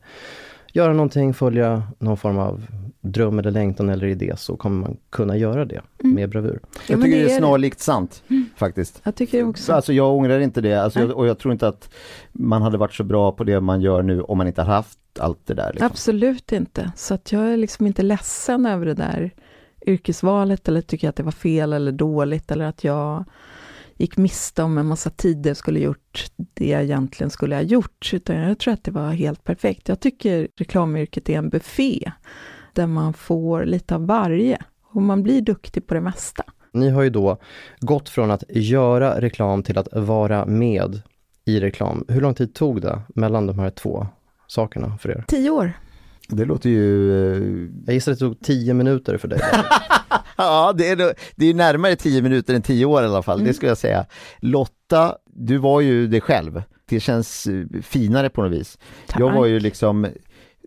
göra 0.74 0.94
någonting, 0.94 1.34
följa 1.34 1.84
någon 2.00 2.18
form 2.18 2.38
av 2.38 2.66
dröm 3.01 3.39
eller 3.39 3.51
längtan 3.51 3.89
eller 3.89 4.08
idé 4.08 4.34
så 4.38 4.58
kommer 4.58 4.88
man 4.88 4.98
kunna 5.10 5.38
göra 5.38 5.66
det 5.66 5.82
mm. 6.04 6.16
med 6.16 6.30
bravur. 6.30 6.60
Jag 6.88 7.01
tycker 7.01 7.18
det 7.18 7.34
är 7.34 7.38
snarlikt 7.38 7.80
sant 7.80 8.24
mm. 8.27 8.37
Faktiskt. 8.58 9.02
Jag 9.04 9.16
tycker 9.16 9.50
också. 9.50 9.74
Alltså 9.74 9.94
jag 9.94 10.16
ångrar 10.16 10.40
inte 10.40 10.62
det 10.62 10.74
alltså, 10.74 11.00
jag, 11.00 11.12
och 11.12 11.28
jag 11.28 11.40
tror 11.40 11.52
inte 11.52 11.68
att 11.68 11.90
man 12.32 12.62
hade 12.62 12.78
varit 12.78 12.94
så 12.94 13.04
bra 13.04 13.32
på 13.32 13.44
det 13.44 13.62
man 13.62 13.82
gör 13.82 14.04
nu 14.04 14.22
om 14.22 14.38
man 14.38 14.48
inte 14.48 14.62
haft 14.62 15.00
allt 15.20 15.48
det 15.48 15.54
där. 15.54 15.70
Liksom. 15.74 15.86
Absolut 15.86 16.52
inte, 16.52 16.92
så 16.96 17.14
att 17.14 17.32
jag 17.32 17.54
är 17.54 17.58
liksom 17.58 17.88
inte 17.88 18.04
ledsen 18.04 18.66
över 18.66 18.86
det 18.86 18.94
där 18.94 19.32
yrkesvalet 19.86 20.68
eller 20.68 20.82
tycker 20.82 21.10
att 21.10 21.16
det 21.16 21.24
var 21.24 21.32
fel 21.32 21.74
eller 21.74 21.92
dåligt 21.92 22.52
eller 22.52 22.66
att 22.66 22.84
jag 22.84 23.26
gick 23.98 24.18
miste 24.18 24.64
om 24.64 24.78
en 24.78 24.86
massa 24.86 25.10
tider 25.10 25.54
skulle 25.54 25.80
gjort 25.80 26.26
det 26.36 26.68
jag 26.68 26.84
egentligen 26.84 27.30
skulle 27.30 27.56
ha 27.56 27.62
gjort, 27.62 28.10
utan 28.14 28.36
jag 28.36 28.60
tror 28.60 28.74
att 28.74 28.84
det 28.84 28.92
var 28.92 29.12
helt 29.12 29.44
perfekt. 29.44 29.90
Jag 29.90 30.00
tycker 30.00 30.48
reklamyrket 30.56 31.30
är 31.30 31.38
en 31.38 31.50
buffé 31.50 32.12
där 32.74 32.88
man 32.88 33.14
får 33.14 33.66
lite 33.66 33.96
av 33.96 34.08
varje 34.08 34.58
och 34.84 35.02
man 35.02 35.24
blir 35.24 35.42
duktig 35.42 35.88
på 35.88 35.94
det 35.94 36.02
mesta. 36.02 36.44
Ni 36.79 36.89
har 36.89 37.01
ju 37.01 37.10
då 37.10 37.38
gått 37.79 38.10
från 38.10 38.31
att 38.31 38.43
göra 38.50 39.22
reklam 39.22 39.63
till 39.63 39.77
att 39.77 39.88
vara 39.93 40.46
med 40.46 41.01
i 41.46 41.60
reklam. 41.60 42.05
Hur 42.07 42.22
lång 42.22 42.34
tid 42.34 42.53
tog 42.53 42.81
det 42.81 43.01
mellan 43.07 43.48
de 43.48 43.60
här 43.60 43.69
två 43.69 44.07
sakerna 44.48 44.98
för 44.98 45.10
er? 45.10 45.24
Tio 45.27 45.50
år. 45.50 45.74
Det 46.29 46.46
låter 46.46 46.69
ju... 46.69 47.12
Eh, 47.12 47.69
jag 47.86 47.93
gissar 47.93 48.12
att 48.12 48.19
det 48.19 48.25
tog 48.25 48.39
tio 48.39 48.74
minuter 48.74 49.17
för 49.17 49.27
dig. 49.27 49.39
ja, 50.38 50.74
det 50.77 50.89
är, 50.89 51.13
det 51.36 51.46
är 51.46 51.53
närmare 51.53 51.96
tio 51.96 52.22
minuter 52.22 52.53
än 52.53 52.62
tio 52.62 52.86
år 52.86 53.03
i 53.03 53.05
alla 53.05 53.24
fall, 53.24 53.38
mm. 53.38 53.48
det 53.48 53.53
skulle 53.53 53.69
jag 53.69 53.77
säga. 53.77 54.05
Lotta, 54.39 55.15
du 55.25 55.57
var 55.57 55.81
ju 55.81 56.07
dig 56.07 56.22
själv. 56.22 56.63
Det 56.89 57.00
känns 57.00 57.48
eh, 57.48 57.81
finare 57.81 58.29
på 58.29 58.43
något 58.43 58.51
vis. 58.51 58.77
Tack. 59.07 59.19
Jag 59.19 59.31
var 59.31 59.46
ju 59.46 59.60
liksom 59.60 60.07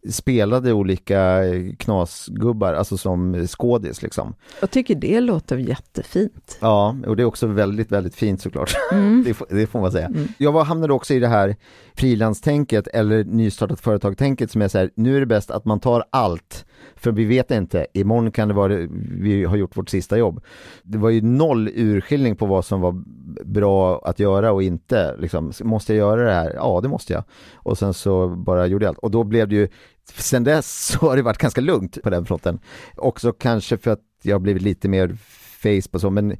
spelade 0.09 0.73
olika 0.73 1.41
knasgubbar, 1.79 2.75
alltså 2.75 2.97
som 2.97 3.47
skådis 3.47 4.03
liksom. 4.03 4.35
Jag 4.61 4.71
tycker 4.71 4.95
det 4.95 5.21
låter 5.21 5.57
jättefint. 5.57 6.59
Ja, 6.61 6.97
och 7.07 7.17
det 7.17 7.23
är 7.23 7.25
också 7.25 7.47
väldigt, 7.47 7.93
väldigt 7.93 8.15
fint 8.15 8.43
såklart. 8.43 8.75
Mm. 8.93 9.23
det, 9.27 9.35
får, 9.35 9.47
det, 9.51 9.67
får, 9.67 9.81
man 9.81 9.93
säga. 9.93 10.07
Mm. 10.07 10.29
Jag 10.39 10.53
hamnade 10.53 10.93
också 10.93 11.15
i 11.15 11.19
det 11.19 11.29
här 11.29 11.57
frilanstänket 11.95 12.87
eller 12.87 13.25
nystartat 13.25 13.81
företag-tänket 13.81 14.51
som 14.51 14.63
är 14.63 14.69
så 14.69 14.79
här, 14.79 14.91
nu 14.95 15.17
är 15.17 15.21
det 15.21 15.27
bäst 15.27 15.51
att 15.51 15.65
man 15.65 15.81
tar 15.81 16.05
allt 16.11 16.65
för 17.01 17.13
vi 17.13 17.25
vet 17.25 17.51
inte, 17.51 17.87
imorgon 17.93 18.31
kan 18.31 18.49
det 18.49 18.55
vara, 18.55 18.77
vi 19.21 19.45
har 19.45 19.57
gjort 19.57 19.77
vårt 19.77 19.89
sista 19.89 20.19
jobb. 20.19 20.45
Det 20.83 20.99
var 20.99 21.11
ju 21.11 21.23
noll 21.23 21.69
urskiljning 21.75 22.37
på 22.37 22.47
vad 22.47 22.65
som 22.65 22.81
var 22.81 23.03
bra 23.45 24.03
att 24.05 24.19
göra 24.19 24.53
och 24.53 24.63
inte. 24.63 25.17
Liksom, 25.19 25.53
måste 25.63 25.95
jag 25.95 25.99
göra 25.99 26.25
det 26.25 26.35
här? 26.35 26.53
Ja, 26.55 26.81
det 26.83 26.89
måste 26.89 27.13
jag. 27.13 27.25
Och 27.55 27.79
sen 27.79 27.95
så 27.95 28.29
bara 28.29 28.67
gjorde 28.67 28.85
jag 28.85 28.89
allt. 28.89 28.99
Och 28.99 29.11
då 29.11 29.25
blev 29.25 29.49
det 29.49 29.55
ju, 29.55 29.69
sen 30.05 30.45
dess 30.45 30.87
så 30.87 30.99
har 30.99 31.17
det 31.17 31.23
varit 31.23 31.39
ganska 31.39 31.61
lugnt 31.61 32.03
på 32.03 32.11
den 32.11 32.27
fronten. 32.27 32.59
Också 32.97 33.33
kanske 33.33 33.77
för 33.77 33.91
att 33.91 34.01
jag 34.23 34.35
har 34.35 34.41
blivit 34.41 34.63
lite 34.63 34.89
mer 34.89 35.17
face 35.63 35.91
på 35.91 35.99
så, 35.99 36.11
men 36.11 36.37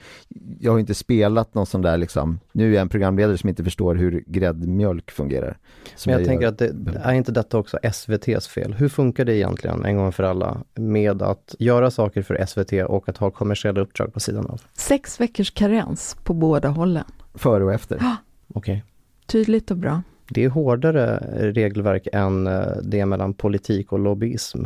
jag 0.61 0.73
har 0.73 0.79
inte 0.79 0.95
spelat 0.95 1.55
någon 1.55 1.67
sån 1.67 1.83
där 1.83 1.97
liksom, 1.97 2.41
nu 2.53 2.71
är 2.71 2.75
jag 2.75 2.81
en 2.81 2.89
programledare 2.89 3.39
som 3.39 3.49
inte 3.49 3.65
förstår 3.65 3.95
hur 3.95 4.25
gräddmjölk 4.27 5.11
fungerar. 5.11 5.59
Men 6.07 6.13
jag, 6.13 6.21
jag 6.21 6.29
tänker 6.29 6.47
att 6.47 6.59
det, 6.59 7.01
är 7.03 7.13
inte 7.13 7.33
detta 7.33 7.59
också 7.59 7.79
SVTs 7.83 8.49
fel? 8.49 8.75
Hur 8.75 8.89
funkar 8.89 9.25
det 9.25 9.37
egentligen 9.37 9.85
en 9.85 9.97
gång 9.97 10.13
för 10.13 10.23
alla 10.23 10.63
med 10.75 11.23
att 11.23 11.55
göra 11.59 11.91
saker 11.91 12.23
för 12.23 12.47
SVT 12.47 12.73
och 12.73 13.09
att 13.09 13.17
ha 13.17 13.31
kommersiella 13.31 13.81
uppdrag 13.81 14.15
på 14.15 14.21
sidan 14.21 14.47
av? 14.47 14.63
Sex 14.75 15.21
veckors 15.21 15.51
karens 15.51 16.17
på 16.25 16.35
båda 16.35 16.69
hållen. 16.69 17.05
Före 17.35 17.65
och 17.65 17.73
efter? 17.73 17.99
Ja. 18.01 18.17
Okej. 18.55 18.73
Okay. 18.73 18.83
Tydligt 19.27 19.71
och 19.71 19.77
bra. 19.77 20.03
Det 20.31 20.45
är 20.45 20.49
hårdare 20.49 21.17
regelverk 21.53 22.09
än 22.13 22.47
eh, 22.47 22.63
det 22.83 23.07
mellan 23.07 23.35
politik 23.35 23.93
och 23.93 23.99
lobbyism. 23.99 24.65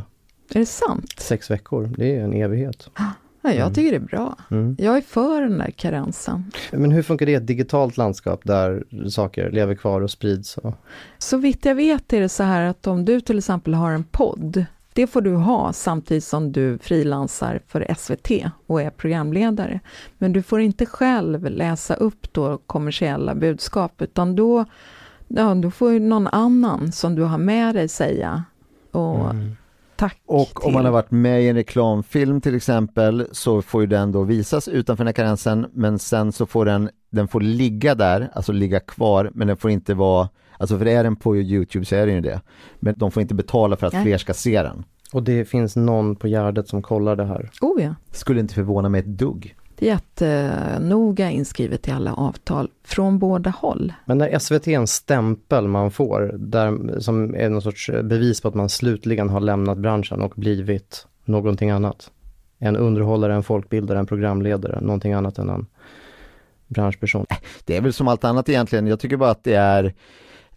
Är 0.51 0.59
det 0.59 0.67
sant? 0.67 1.15
Sex 1.19 1.51
veckor, 1.51 1.91
det 1.97 2.17
är 2.17 2.25
en 2.25 2.33
evighet. 2.33 2.91
Ja, 2.99 3.51
jag 3.51 3.57
mm. 3.61 3.75
tycker 3.75 3.91
det 3.91 3.97
är 3.97 4.01
bra. 4.01 4.37
Mm. 4.51 4.77
Jag 4.79 4.97
är 4.97 5.01
för 5.01 5.41
den 5.41 5.59
där 5.59 5.71
karensen. 5.71 6.53
Men 6.73 6.91
hur 6.91 7.03
funkar 7.03 7.27
det 7.27 7.33
i 7.33 7.35
ett 7.35 7.47
digitalt 7.47 7.97
landskap 7.97 8.41
där 8.45 8.85
saker 9.09 9.51
lever 9.51 9.75
kvar 9.75 10.01
och 10.01 10.11
sprids? 10.11 10.59
Och... 10.59 10.75
Så 11.19 11.37
vitt 11.37 11.65
jag 11.65 11.75
vet 11.75 12.13
är 12.13 12.21
det 12.21 12.29
så 12.29 12.43
här 12.43 12.67
att 12.67 12.87
om 12.87 13.05
du 13.05 13.21
till 13.21 13.39
exempel 13.39 13.75
har 13.75 13.93
en 13.93 14.05
podd, 14.05 14.65
det 14.93 15.07
får 15.07 15.21
du 15.21 15.35
ha 15.35 15.73
samtidigt 15.73 16.25
som 16.25 16.53
du 16.53 16.79
frilansar 16.79 17.61
för 17.67 17.95
SVT 17.99 18.31
och 18.67 18.83
är 18.83 18.91
programledare. 18.91 19.81
Men 20.19 20.33
du 20.33 20.43
får 20.43 20.61
inte 20.61 20.87
själv 20.87 21.51
läsa 21.51 21.95
upp 21.95 22.33
då 22.33 22.59
kommersiella 22.67 23.35
budskap, 23.35 24.03
utan 24.03 24.37
då, 24.37 24.65
ja, 25.29 25.55
då 25.55 25.71
får 25.71 26.01
någon 26.01 26.27
annan 26.27 26.93
som 26.93 27.15
du 27.15 27.23
har 27.23 27.39
med 27.39 27.75
dig 27.75 27.89
säga 27.89 28.45
och 28.91 29.31
mm 29.31 29.57
Tack 29.97 30.21
och 30.27 30.47
till. 30.47 30.67
om 30.67 30.73
man 30.73 30.85
har 30.85 30.93
varit 30.93 31.11
med 31.11 31.43
i 31.43 31.49
en 31.49 31.57
reklamfilm 31.57 32.41
till 32.41 32.55
exempel 32.55 33.27
så 33.33 33.63
får 33.63 33.81
ju 33.81 33.87
den 33.87 34.13
då 34.13 34.23
visas 34.23 34.69
utanför 34.69 35.05
den 35.05 35.09
här 35.09 35.13
karensen 35.13 35.67
men 35.73 35.99
sen 35.99 36.33
så 36.33 36.47
får 36.47 36.65
den, 36.65 36.91
den 37.11 37.29
får 37.29 37.41
ligga 37.41 37.95
där, 37.95 38.31
alltså 38.35 38.53
ligga 38.53 38.81
kvar 38.81 39.31
men 39.35 39.49
den 39.49 39.57
får 39.57 39.71
inte 39.71 39.95
vara, 39.95 40.29
alltså 40.59 40.79
för 40.79 40.87
är 40.87 41.05
den 41.05 41.17
på 41.17 41.37
Youtube 41.37 41.85
så 41.85 41.97
är 41.97 42.07
den 42.07 42.15
ju 42.15 42.21
det. 42.21 42.41
Men 42.81 42.95
de 42.97 43.11
får 43.11 43.21
inte 43.21 43.35
betala 43.35 43.77
för 43.77 43.87
att 43.87 43.93
Nej. 43.93 44.05
fler 44.05 44.19
ska 44.19 44.35
se 44.35 44.63
den. 44.63 44.85
Och 45.13 45.23
det 45.23 45.45
finns 45.45 45.77
någon 45.77 46.17
på 46.17 46.29
Gärdet 46.29 46.69
som 46.69 46.83
kollar 46.83 47.17
det 47.17 47.25
här? 47.25 47.51
Oh 47.61 47.83
ja. 47.83 47.95
Skulle 48.11 48.41
inte 48.41 48.55
förvåna 48.55 48.89
mig 48.89 49.01
ett 49.01 49.07
dugg. 49.07 49.57
Det 49.77 49.89
är 49.89 49.93
jättenoga 49.93 51.31
inskrivet 51.31 51.89
i 51.89 51.91
alla 51.91 52.15
avtal 52.15 52.71
från 52.85 53.19
båda 53.19 53.51
håll. 53.51 53.93
Men 54.05 54.19
när 54.19 54.39
SVT 54.39 54.69
är 54.69 54.79
en 54.79 54.87
stämpel 54.87 55.69
man 55.69 55.91
får, 55.91 56.35
där, 56.39 57.01
som 57.01 57.35
är 57.35 57.49
någon 57.49 57.63
sorts 57.63 57.91
bevis 58.03 58.41
på 58.41 58.49
att 58.49 58.55
man 58.55 58.69
slutligen 58.69 59.29
har 59.29 59.41
lämnat 59.41 59.79
branschen 59.79 60.21
och 60.23 60.33
blivit 60.37 61.07
någonting 61.25 61.71
annat. 61.71 62.11
En 62.59 62.77
underhållare, 62.77 63.35
en 63.35 63.43
folkbildare, 63.43 63.99
en 63.99 64.07
programledare, 64.07 64.81
någonting 64.81 65.13
annat 65.13 65.39
än 65.39 65.51
en 65.51 65.67
branschperson. 66.67 67.27
Det 67.65 67.77
är 67.77 67.81
väl 67.81 67.93
som 67.93 68.09
allt 68.09 68.25
annat 68.25 68.49
egentligen. 68.49 68.87
Jag 68.87 69.01
tycker 69.01 69.17
bara 69.17 69.31
att 69.31 69.45
det 69.45 69.55
är 69.55 69.95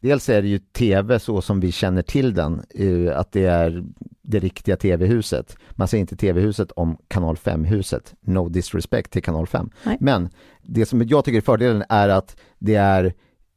Dels 0.08 0.30
är 0.30 0.42
det 0.42 0.48
ju 0.48 0.60
tv 0.60 1.20
så 1.20 1.42
som 1.42 1.60
vi 1.60 1.72
känner 1.72 2.02
till 2.02 2.34
den, 2.34 2.62
eh, 2.70 3.20
att 3.20 3.32
det 3.32 3.46
är 3.46 3.84
det 4.22 4.40
riktiga 4.40 4.78
tv-huset. 4.78 5.58
Man 5.72 5.88
säger 5.88 6.02
inte 6.02 6.16
tv-huset 6.16 6.72
om 6.72 6.98
kanal 7.08 7.36
5-huset, 7.36 8.16
no 8.22 8.50
disrespect 8.50 9.12
till 9.12 9.24
kanal 9.24 9.48
5. 9.48 9.70
Nej. 9.84 9.98
Men 10.00 10.30
det 10.62 10.86
som 10.86 11.02
jag 11.08 11.26
tycker 11.26 11.38
är 11.38 11.42
fördelen 11.42 11.84
är 11.90 12.10
att 12.10 12.38
det 12.60 12.76
är 12.76 13.14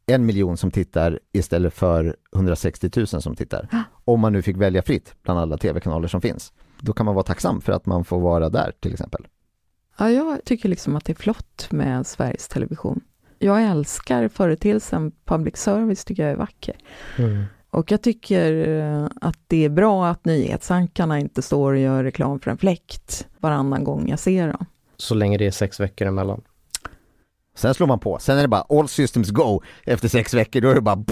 en 0.06 0.26
miljon 0.26 0.56
som 0.56 0.70
tittar 0.70 1.20
istället 1.32 1.74
för 1.74 2.16
160 2.34 2.90
000 2.96 3.06
som 3.06 3.36
tittar. 3.36 3.68
Om 4.04 4.20
man 4.20 4.32
nu 4.32 4.42
fick 4.42 4.56
välja 4.56 4.82
fritt 4.82 5.14
bland 5.22 5.40
alla 5.40 5.56
tv-kanaler 5.58 6.08
som 6.08 6.20
finns. 6.20 6.52
Då 6.80 6.92
kan 6.92 7.06
man 7.06 7.14
vara 7.14 7.24
tacksam 7.24 7.60
för 7.60 7.72
att 7.72 7.86
man 7.86 8.04
får 8.04 8.20
vara 8.20 8.48
där 8.48 8.72
till 8.80 8.92
exempel. 8.92 9.26
Ja, 9.98 10.10
jag 10.10 10.44
tycker 10.44 10.68
liksom 10.68 10.96
att 10.96 11.04
det 11.04 11.12
är 11.12 11.22
flott 11.22 11.68
med 11.70 12.06
Sveriges 12.06 12.48
Television 12.48 13.00
jag 13.42 13.62
älskar 13.62 14.28
företeelsen 14.28 15.12
public 15.24 15.56
service, 15.56 16.04
tycker 16.04 16.22
jag 16.22 16.32
är 16.32 16.36
vacker. 16.36 16.76
Mm. 17.18 17.44
Och 17.70 17.92
jag 17.92 18.02
tycker 18.02 18.68
eh, 18.68 19.08
att 19.20 19.38
det 19.46 19.64
är 19.64 19.68
bra 19.68 20.06
att 20.06 20.24
nyhetsankarna 20.24 21.18
inte 21.18 21.42
står 21.42 21.72
och 21.72 21.78
gör 21.78 22.04
reklam 22.04 22.40
för 22.40 22.50
en 22.50 22.58
fläkt 22.58 23.26
varannan 23.38 23.84
gång 23.84 24.08
jag 24.08 24.18
ser 24.18 24.48
dem. 24.48 24.66
Så 24.96 25.14
länge 25.14 25.38
det 25.38 25.46
är 25.46 25.50
sex 25.50 25.80
veckor 25.80 26.08
emellan. 26.08 26.42
Sen 27.56 27.74
slår 27.74 27.86
man 27.86 28.00
på, 28.00 28.18
sen 28.18 28.38
är 28.38 28.42
det 28.42 28.48
bara 28.48 28.66
all 28.68 28.88
systems 28.88 29.30
go 29.30 29.62
efter 29.84 30.08
sex 30.08 30.34
veckor, 30.34 30.60
då 30.60 30.70
är 30.70 30.74
det 30.74 30.80
bara! 30.80 31.04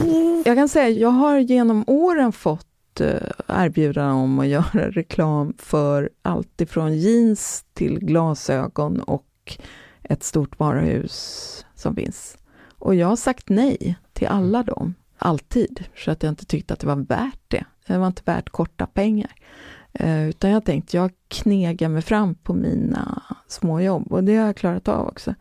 Jag 0.44 0.56
kan 0.56 0.68
säga, 0.68 0.88
jag 0.88 1.08
har 1.08 1.38
genom 1.38 1.84
åren 1.86 2.32
fått 2.32 3.00
eh, 3.00 3.06
erbjudanden 3.46 4.16
om 4.16 4.38
att 4.38 4.46
göra 4.74 4.90
reklam 4.90 5.54
för 5.58 6.10
allt 6.22 6.60
ifrån 6.60 6.98
jeans 6.98 7.64
till 7.74 7.98
glasögon 7.98 9.00
och 9.00 9.58
ett 10.02 10.22
stort 10.22 10.58
varuhus 10.58 11.66
som 11.74 11.94
finns. 11.94 12.38
Och 12.78 12.94
jag 12.94 13.06
har 13.06 13.16
sagt 13.16 13.48
nej 13.48 13.98
till 14.12 14.28
alla 14.28 14.62
dem, 14.62 14.94
alltid, 15.18 15.84
för 15.94 16.12
att 16.12 16.22
jag 16.22 16.30
inte 16.30 16.46
tyckte 16.46 16.74
att 16.74 16.80
det 16.80 16.86
var 16.86 16.96
värt 16.96 17.40
det. 17.48 17.64
Det 17.86 17.98
var 17.98 18.06
inte 18.06 18.22
värt 18.24 18.50
korta 18.50 18.86
pengar. 18.86 19.30
Eh, 19.92 20.28
utan 20.28 20.50
jag 20.50 20.64
tänkte, 20.64 20.96
jag 20.96 21.10
knegar 21.28 21.88
mig 21.88 22.02
fram 22.02 22.34
på 22.34 22.54
mina 22.54 23.22
små 23.46 23.80
jobb 23.80 24.12
och 24.12 24.24
det 24.24 24.36
har 24.36 24.46
jag 24.46 24.56
klarat 24.56 24.88
av 24.88 25.06
också. 25.06 25.34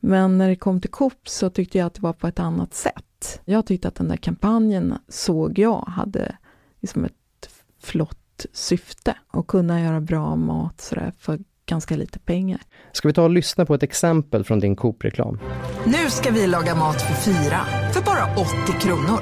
Men 0.00 0.38
när 0.38 0.48
det 0.48 0.56
kom 0.56 0.80
till 0.80 0.90
Coop 0.90 1.28
så 1.28 1.50
tyckte 1.50 1.78
jag 1.78 1.86
att 1.86 1.94
det 1.94 2.02
var 2.02 2.12
på 2.12 2.26
ett 2.26 2.38
annat 2.38 2.74
sätt. 2.74 3.40
Jag 3.44 3.66
tyckte 3.66 3.88
att 3.88 3.94
den 3.94 4.08
där 4.08 4.16
kampanjen 4.16 4.94
såg 5.08 5.58
jag 5.58 5.80
hade 5.80 6.36
liksom 6.80 7.04
ett 7.04 7.50
flott 7.82 8.46
syfte 8.52 9.14
och 9.32 9.46
kunna 9.46 9.80
göra 9.80 10.00
bra 10.00 10.36
mat 10.36 10.80
sådär 10.80 11.12
för 11.18 11.38
ganska 11.70 11.96
lite 11.96 12.18
pengar. 12.18 12.60
Ska 12.92 13.08
vi 13.08 13.14
ta 13.14 13.22
och 13.22 13.30
lyssna 13.30 13.66
på 13.66 13.74
ett 13.74 13.82
exempel 13.82 14.44
från 14.44 14.60
din 14.60 14.76
Coop-reklam? 14.76 15.38
Nu 15.86 16.10
ska 16.10 16.30
vi 16.30 16.46
laga 16.46 16.74
mat 16.74 17.02
för 17.02 17.14
fyra, 17.14 17.60
för 17.92 18.02
bara 18.02 18.24
80 18.66 18.80
kronor. 18.80 19.20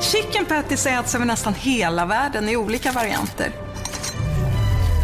Chicken 0.00 0.44
patties 0.44 0.86
äts 0.86 1.14
över 1.14 1.24
nästan 1.26 1.54
hela 1.54 2.06
världen 2.06 2.48
i 2.48 2.56
olika 2.56 2.92
varianter. 2.92 3.50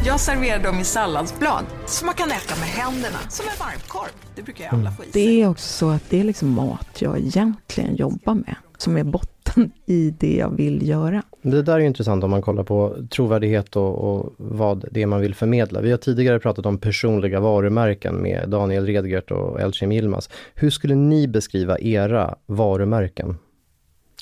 Jag 0.07 0.21
serverar 0.21 0.63
dem 0.63 0.79
i 0.81 0.85
salladsblad 0.85 1.65
som 1.87 2.07
man 2.07 2.15
kan 2.15 2.31
äta 2.31 2.57
med 2.61 2.69
händerna, 2.69 3.19
som 3.29 3.47
en 3.47 3.59
varmkorv. 3.59 4.13
Det 4.37 4.43
brukar 4.43 4.65
jag 4.65 4.75
alla 4.75 4.91
få 4.91 5.05
i 5.05 5.11
sig. 5.11 5.27
Det 5.27 5.43
är 5.43 5.49
också 5.49 5.69
så 5.69 5.91
att 5.91 6.11
det 6.11 6.21
är 6.21 6.25
liksom 6.25 6.49
mat 6.49 6.89
jag 6.99 7.19
egentligen 7.19 7.97
jobbar 7.97 8.35
med, 8.35 8.57
som 8.79 8.97
är 8.97 9.05
botten 9.05 9.40
i 9.87 10.15
det 10.19 10.37
jag 10.37 10.57
vill 10.57 10.89
göra. 10.89 11.23
Det 11.43 11.63
där 11.63 11.75
är 11.75 11.81
intressant 11.81 12.25
om 12.25 12.31
man 12.31 12.43
kollar 12.43 12.63
på 12.63 12.97
trovärdighet 13.11 13.77
och, 13.77 14.15
och, 14.15 14.35
vad 14.37 14.85
det 14.91 15.03
är 15.03 15.07
man 15.07 15.21
vill 15.21 15.35
förmedla. 15.35 15.81
Vi 15.81 15.91
har 15.91 15.99
tidigare 15.99 16.39
pratat 16.39 16.67
om 16.67 16.79
personliga 16.79 17.41
varumärken 17.41 18.15
med 18.23 18.49
Daniel 18.49 18.87
Redgert 18.87 19.31
och 19.31 19.61
Elcim 19.61 19.93
Yilmaz. 19.93 20.31
Hur 20.55 20.71
skulle 20.71 20.95
ni 20.95 21.29
beskriva 21.29 21.79
era 21.79 22.35
varumärken? 22.47 23.37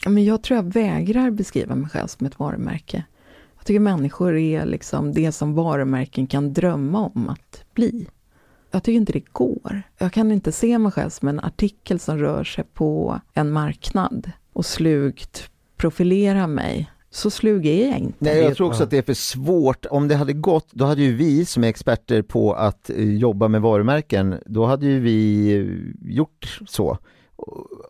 Men 0.06 0.24
jag 0.24 0.42
tror 0.42 0.56
jag 0.56 0.72
vägrar 0.72 1.30
beskriva 1.30 1.74
mig 1.74 1.90
själv 1.90 2.06
som 2.06 2.26
ett 2.26 2.38
varumärke. 2.38 3.04
Jag 3.56 3.66
tycker 3.66 3.80
människor 3.80 4.36
är 4.36 4.66
liksom 4.66 5.12
det 5.12 5.32
som 5.32 5.54
varumärken 5.54 6.26
kan 6.26 6.52
drömma 6.52 7.06
om 7.14 7.28
att 7.28 7.64
bli. 7.74 8.08
Jag 8.70 8.82
tycker 8.82 8.96
inte 8.96 9.12
det 9.12 9.32
går. 9.32 9.82
Jag 9.98 10.12
kan 10.12 10.32
inte 10.32 10.52
se 10.52 10.78
mig 10.78 10.92
själv 10.92 11.10
som 11.10 11.28
en 11.28 11.40
artikel 11.40 11.98
som 11.98 12.18
rör 12.18 12.44
sig 12.44 12.64
på 12.74 13.20
en 13.34 13.50
marknad 13.50 14.32
och 14.58 14.66
slugt 14.66 15.50
profilera 15.76 16.46
mig 16.46 16.90
så 17.10 17.30
slug 17.30 17.66
är 17.66 17.88
jag 17.88 17.98
inte. 17.98 18.16
Nej, 18.18 18.38
jag 18.38 18.56
tror 18.56 18.66
också 18.66 18.82
att 18.82 18.90
det 18.90 18.98
är 18.98 19.02
för 19.02 19.14
svårt. 19.14 19.86
Om 19.90 20.08
det 20.08 20.14
hade 20.14 20.32
gått, 20.32 20.68
då 20.70 20.84
hade 20.84 21.02
ju 21.02 21.14
vi 21.14 21.44
som 21.44 21.64
är 21.64 21.68
experter 21.68 22.22
på 22.22 22.52
att 22.52 22.90
eh, 22.90 23.14
jobba 23.14 23.48
med 23.48 23.62
varumärken, 23.62 24.38
då 24.46 24.66
hade 24.66 24.86
ju 24.86 25.00
vi 25.00 25.50
eh, 25.56 26.10
gjort 26.12 26.60
så. 26.66 26.98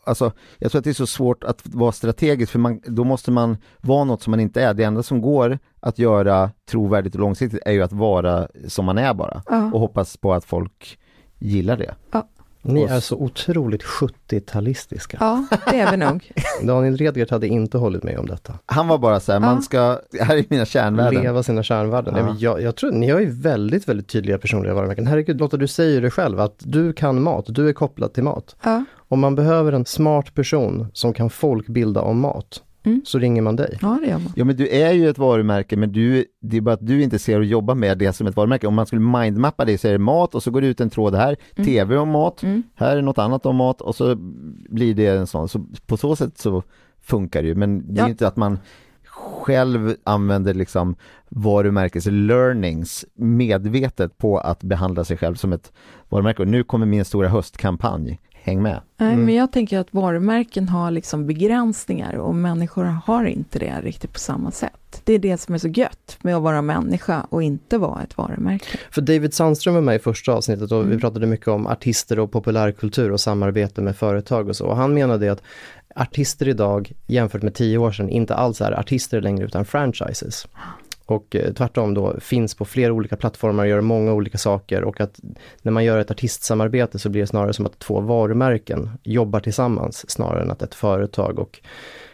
Alltså, 0.04 0.32
jag 0.58 0.70
tror 0.70 0.78
att 0.78 0.84
det 0.84 0.90
är 0.90 0.94
så 0.94 1.06
svårt 1.06 1.44
att 1.44 1.62
vara 1.64 1.92
strategisk, 1.92 2.52
för 2.52 2.58
man, 2.58 2.80
då 2.86 3.04
måste 3.04 3.30
man 3.30 3.56
vara 3.80 4.04
något 4.04 4.22
som 4.22 4.30
man 4.30 4.40
inte 4.40 4.62
är. 4.62 4.74
Det 4.74 4.84
enda 4.84 5.02
som 5.02 5.20
går 5.20 5.58
att 5.80 5.98
göra 5.98 6.50
trovärdigt 6.70 7.14
och 7.14 7.20
långsiktigt 7.20 7.62
är 7.66 7.72
ju 7.72 7.82
att 7.82 7.92
vara 7.92 8.48
som 8.66 8.84
man 8.84 8.98
är 8.98 9.14
bara, 9.14 9.42
ja. 9.46 9.70
och 9.72 9.80
hoppas 9.80 10.16
på 10.16 10.32
att 10.32 10.44
folk 10.44 10.98
gillar 11.38 11.76
det. 11.76 11.94
Ja. 12.10 12.28
Ni 12.72 12.82
är 12.82 13.00
så 13.00 13.16
otroligt 13.16 13.82
70-talistiska. 13.82 15.16
Ja, 15.20 15.46
det 15.70 15.80
är 15.80 15.90
vi 15.90 15.96
nog. 15.96 16.32
Daniel 16.62 16.96
Redgert 16.96 17.30
hade 17.30 17.48
inte 17.48 17.78
hållit 17.78 18.02
med 18.02 18.18
om 18.18 18.26
detta. 18.26 18.58
Han 18.66 18.88
var 18.88 18.98
bara 18.98 19.20
så 19.20 19.32
här, 19.32 19.40
ja. 19.40 19.46
man 19.46 19.62
ska, 19.62 20.00
här 20.20 20.36
är 20.36 20.44
mina 20.48 20.64
kärnvärden. 20.64 21.22
Leva 21.22 21.42
sina 21.42 21.62
kärnvärden. 21.62 22.14
Ja. 22.16 22.36
Jag, 22.38 22.62
jag, 22.62 22.76
tror, 22.76 22.92
ni 22.92 23.10
har 23.10 23.20
ju 23.20 23.30
väldigt, 23.30 23.88
väldigt 23.88 24.08
tydliga 24.08 24.38
personliga 24.38 24.74
varumärken. 24.74 25.06
Herregud 25.06 25.40
Lotta, 25.40 25.56
du 25.56 25.66
säger 25.66 26.00
det 26.00 26.10
själv 26.10 26.40
att 26.40 26.56
du 26.58 26.92
kan 26.92 27.22
mat, 27.22 27.44
du 27.48 27.68
är 27.68 27.72
kopplad 27.72 28.12
till 28.12 28.24
mat. 28.24 28.56
Ja. 28.62 28.84
Om 29.08 29.20
man 29.20 29.34
behöver 29.34 29.72
en 29.72 29.84
smart 29.84 30.34
person 30.34 30.86
som 30.92 31.12
kan 31.12 31.30
folkbilda 31.30 32.00
om 32.00 32.20
mat, 32.20 32.62
Mm. 32.84 33.02
så 33.04 33.18
ringer 33.18 33.42
man 33.42 33.56
dig. 33.56 33.78
Ja, 33.82 33.98
det 34.02 34.08
gör 34.08 34.18
man. 34.18 34.32
Ja, 34.36 34.44
men 34.44 34.56
du 34.56 34.68
är 34.68 34.92
ju 34.92 35.08
ett 35.08 35.18
varumärke, 35.18 35.76
men 35.76 35.92
du, 35.92 36.24
det 36.40 36.56
är 36.56 36.60
bara 36.60 36.74
att 36.74 36.86
du 36.86 37.02
inte 37.02 37.18
ser 37.18 37.38
och 37.38 37.44
jobbar 37.44 37.74
med 37.74 37.98
det 37.98 38.12
som 38.12 38.26
ett 38.26 38.36
varumärke. 38.36 38.66
Om 38.66 38.74
man 38.74 38.86
skulle 38.86 39.02
mindmappa 39.02 39.64
dig 39.64 39.78
så 39.78 39.88
är 39.88 39.92
det 39.92 39.98
mat 39.98 40.34
och 40.34 40.42
så 40.42 40.50
går 40.50 40.60
det 40.60 40.66
ut 40.66 40.80
en 40.80 40.90
tråd 40.90 41.14
här, 41.14 41.36
mm. 41.56 41.66
TV 41.66 41.96
om 41.96 42.08
mat, 42.08 42.42
mm. 42.42 42.62
här 42.74 42.96
är 42.96 43.02
något 43.02 43.18
annat 43.18 43.46
om 43.46 43.56
mat 43.56 43.80
och 43.80 43.94
så 43.94 44.14
blir 44.68 44.94
det 44.94 45.06
en 45.06 45.26
sån. 45.26 45.48
Så 45.48 45.66
på 45.86 45.96
så 45.96 46.16
sätt 46.16 46.38
så 46.38 46.62
funkar 47.00 47.42
det 47.42 47.48
ju, 47.48 47.54
men 47.54 47.94
det 47.94 48.00
är 48.00 48.04
ja. 48.04 48.10
inte 48.10 48.28
att 48.28 48.36
man 48.36 48.58
själv 49.04 49.94
använder 50.04 50.54
liksom 50.54 50.96
varumärkes 51.28 52.06
learnings 52.06 53.04
medvetet 53.14 54.18
på 54.18 54.38
att 54.38 54.62
behandla 54.62 55.04
sig 55.04 55.16
själv 55.16 55.34
som 55.34 55.52
ett 55.52 55.72
varumärke. 56.08 56.42
Och 56.42 56.48
nu 56.48 56.64
kommer 56.64 56.86
min 56.86 57.04
stora 57.04 57.28
höstkampanj 57.28 58.20
häng 58.42 58.62
med. 58.62 58.80
Nej, 58.96 59.12
mm. 59.12 59.24
men 59.24 59.34
jag 59.34 59.52
tänker 59.52 59.78
att 59.78 59.94
varumärken 59.94 60.68
har 60.68 60.90
liksom 60.90 61.26
begränsningar 61.26 62.14
och 62.14 62.34
människor 62.34 62.84
har 62.84 63.24
inte 63.24 63.58
det 63.58 63.80
riktigt 63.82 64.12
på 64.12 64.18
samma 64.18 64.50
sätt. 64.50 65.02
Det 65.04 65.12
är 65.12 65.18
det 65.18 65.38
som 65.38 65.54
är 65.54 65.58
så 65.58 65.68
gött 65.68 66.18
med 66.22 66.36
att 66.36 66.42
vara 66.42 66.62
människa 66.62 67.26
och 67.30 67.42
inte 67.42 67.78
vara 67.78 68.02
ett 68.02 68.16
varumärke. 68.16 68.78
För 68.90 69.00
David 69.00 69.34
Sandström 69.34 69.74
var 69.74 69.80
med 69.80 69.96
i 69.96 69.98
första 69.98 70.32
avsnittet 70.32 70.72
och 70.72 70.78
mm. 70.78 70.90
vi 70.90 71.00
pratade 71.00 71.26
mycket 71.26 71.48
om 71.48 71.66
artister 71.66 72.18
och 72.18 72.32
populärkultur 72.32 73.12
och 73.12 73.20
samarbete 73.20 73.82
med 73.82 73.96
företag 73.96 74.48
och 74.48 74.56
så. 74.56 74.66
Och 74.66 74.76
han 74.76 74.94
menade 74.94 75.32
att 75.32 75.42
artister 75.94 76.48
idag 76.48 76.92
jämfört 77.06 77.42
med 77.42 77.54
tio 77.54 77.78
år 77.78 77.92
sedan 77.92 78.08
inte 78.08 78.34
alls 78.34 78.60
är 78.60 78.80
artister 78.80 79.20
längre 79.20 79.44
utan 79.44 79.64
franchises 79.64 80.46
och 81.10 81.36
eh, 81.36 81.52
tvärtom 81.52 81.94
då 81.94 82.20
finns 82.20 82.54
på 82.54 82.64
flera 82.64 82.92
olika 82.92 83.16
plattformar 83.16 83.62
och 83.62 83.68
gör 83.68 83.80
många 83.80 84.12
olika 84.12 84.38
saker 84.38 84.84
och 84.84 85.00
att 85.00 85.20
när 85.62 85.72
man 85.72 85.84
gör 85.84 85.98
ett 85.98 86.10
artistsamarbete 86.10 86.98
så 86.98 87.08
blir 87.08 87.20
det 87.20 87.26
snarare 87.26 87.52
som 87.52 87.66
att 87.66 87.78
två 87.78 88.00
varumärken 88.00 88.90
jobbar 89.02 89.40
tillsammans 89.40 90.10
snarare 90.10 90.42
än 90.42 90.50
att 90.50 90.62
ett 90.62 90.74
företag 90.74 91.38
och 91.38 91.60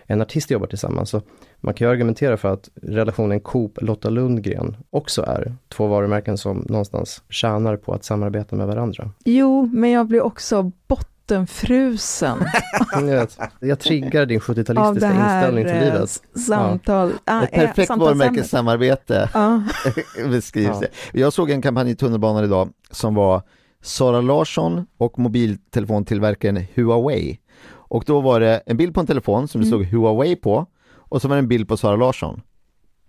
en 0.06 0.22
artist 0.22 0.50
jobbar 0.50 0.66
tillsammans. 0.66 1.10
Så 1.10 1.22
man 1.56 1.74
kan 1.74 1.86
ju 1.86 1.92
argumentera 1.92 2.36
för 2.36 2.48
att 2.48 2.68
relationen 2.82 3.40
Coop-Lotta 3.40 4.10
Lundgren 4.10 4.76
också 4.90 5.22
är 5.22 5.54
två 5.68 5.86
varumärken 5.86 6.38
som 6.38 6.66
någonstans 6.68 7.22
tjänar 7.28 7.76
på 7.76 7.92
att 7.92 8.04
samarbeta 8.04 8.56
med 8.56 8.66
varandra. 8.66 9.10
Jo, 9.24 9.70
men 9.72 9.90
jag 9.90 10.06
blir 10.06 10.22
också 10.22 10.72
bort 10.86 11.13
bottenfrusen. 11.26 12.38
jag 13.60 13.80
triggar 13.80 14.26
din 14.26 14.40
70-talistiska 14.40 15.10
inställning 15.10 15.64
till 15.64 15.74
livet. 15.74 16.22
Eh, 16.34 16.40
samtal. 16.40 17.12
Ja. 17.24 17.44
Ett 17.44 17.52
perfekt 17.52 17.90
varumärkessamarbete 17.90 19.30
ja. 19.34 19.62
beskrivs 20.30 20.78
ja. 20.80 20.88
Jag 21.12 21.32
såg 21.32 21.50
en 21.50 21.62
kampanj 21.62 21.90
i 21.90 21.96
tunnelbanan 21.96 22.44
idag 22.44 22.68
som 22.90 23.14
var 23.14 23.42
Sara 23.82 24.20
Larsson 24.20 24.86
och 24.96 25.18
mobiltelefontillverkaren 25.18 26.64
Huawei. 26.74 27.38
Och 27.66 28.04
då 28.06 28.20
var 28.20 28.40
det 28.40 28.62
en 28.66 28.76
bild 28.76 28.94
på 28.94 29.00
en 29.00 29.06
telefon 29.06 29.48
som 29.48 29.60
det 29.60 29.66
stod 29.66 29.82
mm. 29.82 29.92
Huawei 29.92 30.36
på 30.36 30.66
och 30.96 31.22
så 31.22 31.28
var 31.28 31.36
det 31.36 31.40
en 31.40 31.48
bild 31.48 31.68
på 31.68 31.76
Sara 31.76 31.96
Larsson. 31.96 32.40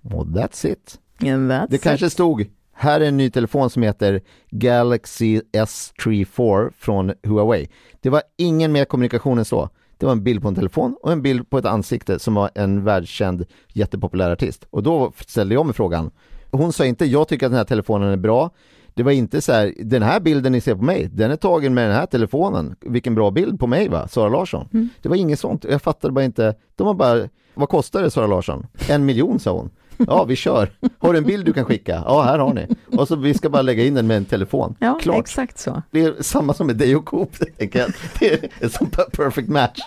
Och 0.04 0.26
that's 0.26 0.68
it. 0.68 1.00
that's 1.20 1.68
det 1.70 1.78
kanske 1.78 2.06
it. 2.06 2.12
stod 2.12 2.46
här 2.76 3.02
är 3.02 3.06
en 3.06 3.18
ny 3.18 3.30
telefon 3.30 3.70
som 3.70 3.84
heter 3.84 4.22
Galaxy 4.50 5.42
S3 5.52 6.26
4 6.26 6.72
från 6.78 7.14
Huawei. 7.24 7.68
Det 8.02 8.10
var 8.10 8.22
ingen 8.38 8.72
mer 8.72 8.86
kommunikation 8.86 9.38
än 9.38 9.46
så. 9.46 9.70
Det 9.98 10.06
var 10.06 10.14
en 10.14 10.24
bild 10.24 10.42
på 10.42 10.48
en 10.48 10.56
telefon 10.56 10.96
och 11.02 11.12
en 11.12 11.22
bild 11.22 11.50
på 11.50 11.58
ett 11.58 11.66
ansikte 11.66 12.20
som 12.20 12.34
var 12.34 12.50
en 12.56 12.84
världskänd 12.84 13.46
jättepopulär 13.74 14.32
artist. 14.32 14.68
Och 14.70 14.84
då 14.84 15.12
ställde 15.28 15.56
jag 15.56 15.66
mig 15.66 15.76
frågan. 15.76 16.12
Hon 16.52 16.74
sa 16.74 16.86
inte, 16.86 17.06
jag 17.06 17.28
tycker 17.28 17.46
att 17.46 17.52
den 17.52 17.58
här 17.58 17.66
telefonen 17.66 18.12
är 18.12 18.18
bra. 18.18 18.50
Det 18.94 19.04
var 19.04 19.12
inte 19.12 19.42
så 19.42 19.52
här, 19.52 19.74
den 19.80 20.04
här 20.04 20.20
bilden 20.20 20.52
ni 20.52 20.62
ser 20.62 20.76
på 20.76 20.84
mig, 20.84 21.10
den 21.14 21.32
är 21.32 21.36
tagen 21.36 21.74
med 21.74 21.90
den 21.90 21.96
här 21.96 22.06
telefonen. 22.06 22.76
Vilken 22.82 23.16
bra 23.16 23.32
bild 23.32 23.60
på 23.60 23.68
mig 23.68 23.90
va, 23.90 24.08
Sara 24.08 24.30
Larsson. 24.30 24.70
Mm. 24.74 24.90
Det 25.02 25.10
var 25.10 25.16
inget 25.16 25.40
sånt, 25.40 25.64
jag 25.70 25.82
fattade 25.82 26.14
bara 26.14 26.26
inte. 26.26 26.56
De 26.76 26.88
var 26.88 26.94
bara, 26.94 27.30
vad 27.54 27.70
kostar 27.70 28.04
det 28.04 28.12
Sara 28.12 28.28
Larsson? 28.28 28.68
En 28.90 29.06
miljon 29.06 29.40
sa 29.40 29.52
hon. 29.52 29.70
Ja, 29.98 30.24
vi 30.24 30.36
kör. 30.36 30.70
Har 31.00 31.14
du 31.14 31.18
en 31.18 31.26
bild 31.26 31.46
du 31.46 31.54
kan 31.54 31.66
skicka? 31.66 32.04
Ja, 32.06 32.22
här 32.22 32.40
har 32.40 32.54
ni. 32.54 32.68
Och 32.98 33.08
så 33.08 33.16
vi 33.16 33.34
ska 33.34 33.50
bara 33.50 33.62
lägga 33.62 33.84
in 33.84 33.94
den 33.94 34.08
med 34.08 34.18
en 34.18 34.26
telefon. 34.26 34.76
Ja, 34.80 35.00
Klart. 35.02 35.20
exakt 35.20 35.60
så. 35.60 35.82
Det 35.92 36.02
är 36.02 36.14
samma 36.22 36.54
som 36.54 36.68
med 36.68 36.76
dig 36.76 36.96
och 36.96 37.06
Coop, 37.06 37.30
tänker 37.58 37.80
jag. 37.80 37.92
Det 38.20 38.34
är 38.34 38.50
en 38.60 38.70
sån 38.70 38.90
perfect 38.90 39.50
match. 39.50 39.80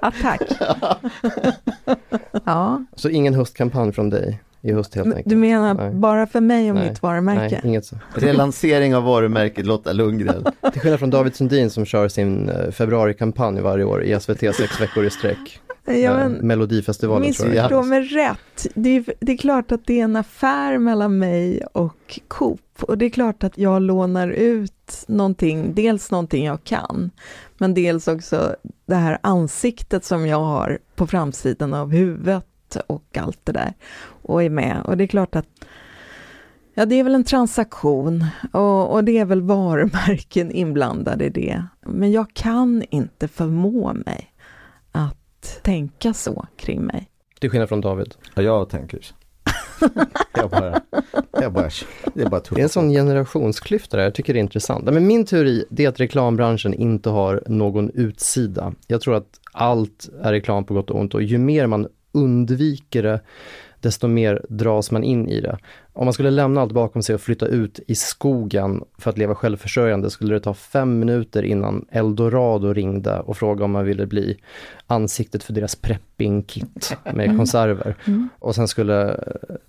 Attack. 0.00 0.40
Ja. 0.60 0.98
ja. 2.44 2.84
Så 2.96 3.08
ingen 3.08 3.34
höstkampanj 3.34 3.92
från 3.92 4.10
dig? 4.10 4.40
i 4.64 4.72
höst 4.72 4.94
helt 4.94 5.06
enkelt. 5.06 5.28
Du 5.28 5.36
menar 5.36 5.74
Nej. 5.74 5.90
bara 5.90 6.26
för 6.26 6.40
mig 6.40 6.70
och 6.70 6.76
Nej. 6.76 6.88
mitt 6.88 7.02
varumärke? 7.02 7.54
Nej, 7.54 7.60
inget 7.64 7.84
så. 7.86 7.96
Relansering 8.14 8.96
av 8.96 9.02
varumärket 9.02 9.66
Lotta 9.66 9.92
Lundgren. 9.92 10.44
Till 10.72 10.80
skillnad 10.80 10.98
från 10.98 11.10
David 11.10 11.36
Sundin 11.36 11.70
som 11.70 11.84
kör 11.84 12.08
sin 12.08 12.48
eh, 12.48 12.70
februarikampanj 12.70 13.60
varje 13.60 13.84
år 13.84 14.04
i 14.04 14.20
SVT 14.20 14.40
sex 14.40 14.80
veckor 14.80 15.04
i 15.04 15.10
sträck. 15.10 15.60
Ja, 15.86 16.16
men, 16.16 16.32
Melodifestivalen 16.32 17.32
tror 17.32 17.54
jag. 17.54 17.62
Missförstå 17.62 17.82
mig 17.82 18.00
rätt. 18.00 18.66
Det 18.74 18.88
är, 18.90 19.04
det 19.20 19.32
är 19.32 19.36
klart 19.36 19.72
att 19.72 19.86
det 19.86 20.00
är 20.00 20.04
en 20.04 20.16
affär 20.16 20.78
mellan 20.78 21.18
mig 21.18 21.64
och 21.72 22.20
Coop. 22.28 22.60
Och 22.80 22.98
det 22.98 23.04
är 23.04 23.10
klart 23.10 23.44
att 23.44 23.58
jag 23.58 23.82
lånar 23.82 24.28
ut 24.28 25.04
någonting, 25.06 25.74
dels 25.74 26.10
någonting 26.10 26.44
jag 26.44 26.64
kan, 26.64 27.10
men 27.58 27.74
dels 27.74 28.08
också 28.08 28.56
det 28.86 28.94
här 28.94 29.18
ansiktet 29.22 30.04
som 30.04 30.26
jag 30.26 30.40
har 30.40 30.78
på 30.94 31.06
framsidan 31.06 31.74
av 31.74 31.90
huvudet 31.90 32.76
och 32.86 33.18
allt 33.18 33.40
det 33.44 33.52
där 33.52 33.74
och 34.22 34.42
är 34.42 34.50
med. 34.50 34.82
Och 34.84 34.96
det 34.96 35.04
är 35.04 35.08
klart 35.08 35.36
att 35.36 35.46
Ja, 36.76 36.86
det 36.86 36.94
är 36.94 37.04
väl 37.04 37.14
en 37.14 37.24
transaktion 37.24 38.24
och, 38.52 38.92
och, 38.92 39.04
det 39.04 39.18
är 39.18 39.24
väl 39.24 39.42
varumärken 39.42 40.50
inblandade 40.50 41.24
i 41.24 41.30
det. 41.30 41.64
Men 41.80 42.12
jag 42.12 42.34
kan 42.34 42.82
inte 42.90 43.28
förmå 43.28 43.92
mig 43.92 44.34
att 44.92 45.23
tänka 45.62 46.14
så 46.14 46.46
kring 46.56 46.82
mig. 46.82 47.08
Till 47.40 47.50
skillnad 47.50 47.68
från 47.68 47.80
David. 47.80 48.14
Ja, 48.34 48.42
jag 48.42 48.68
tänker 48.68 49.00
jag 50.34 50.50
bara, 50.50 50.80
jag 51.32 51.52
bara, 51.52 51.70
det 52.14 52.22
är 52.22 52.28
bara 52.28 52.40
Det 52.50 52.60
är 52.60 52.62
en 52.62 52.68
sån 52.68 52.90
generationsklyfta 52.90 53.96
där, 53.96 54.04
jag 54.04 54.14
tycker 54.14 54.32
det 54.32 54.38
är 54.38 54.40
intressant. 54.40 54.84
Men 54.84 55.06
min 55.06 55.26
teori 55.26 55.64
är 55.76 55.88
att 55.88 56.00
reklambranschen 56.00 56.74
inte 56.74 57.10
har 57.10 57.42
någon 57.46 57.90
utsida. 57.90 58.74
Jag 58.86 59.00
tror 59.00 59.14
att 59.14 59.40
allt 59.52 60.08
är 60.22 60.32
reklam 60.32 60.64
på 60.64 60.74
gott 60.74 60.90
och 60.90 61.00
ont 61.00 61.14
och 61.14 61.22
ju 61.22 61.38
mer 61.38 61.66
man 61.66 61.88
undviker 62.12 63.02
det, 63.02 63.20
desto 63.84 64.08
mer 64.08 64.46
dras 64.48 64.90
man 64.90 65.04
in 65.04 65.28
i 65.28 65.40
det. 65.40 65.58
Om 65.92 66.04
man 66.06 66.12
skulle 66.12 66.30
lämna 66.30 66.60
allt 66.60 66.72
bakom 66.72 67.02
sig 67.02 67.14
och 67.14 67.20
flytta 67.20 67.46
ut 67.46 67.80
i 67.86 67.94
skogen 67.94 68.84
för 68.98 69.10
att 69.10 69.18
leva 69.18 69.34
självförsörjande 69.34 70.10
skulle 70.10 70.34
det 70.34 70.40
ta 70.40 70.54
fem 70.54 70.98
minuter 70.98 71.42
innan 71.42 71.86
Eldorado 71.90 72.72
ringde 72.72 73.20
och 73.20 73.36
frågade 73.36 73.64
om 73.64 73.70
man 73.70 73.84
ville 73.84 74.06
bli 74.06 74.36
ansiktet 74.86 75.44
för 75.44 75.52
deras 75.52 75.76
prepping-kit 75.76 76.96
med 77.04 77.24
mm. 77.24 77.38
konserver. 77.38 77.96
Mm. 78.06 78.28
Och 78.38 78.54
sen 78.54 78.68
skulle 78.68 79.20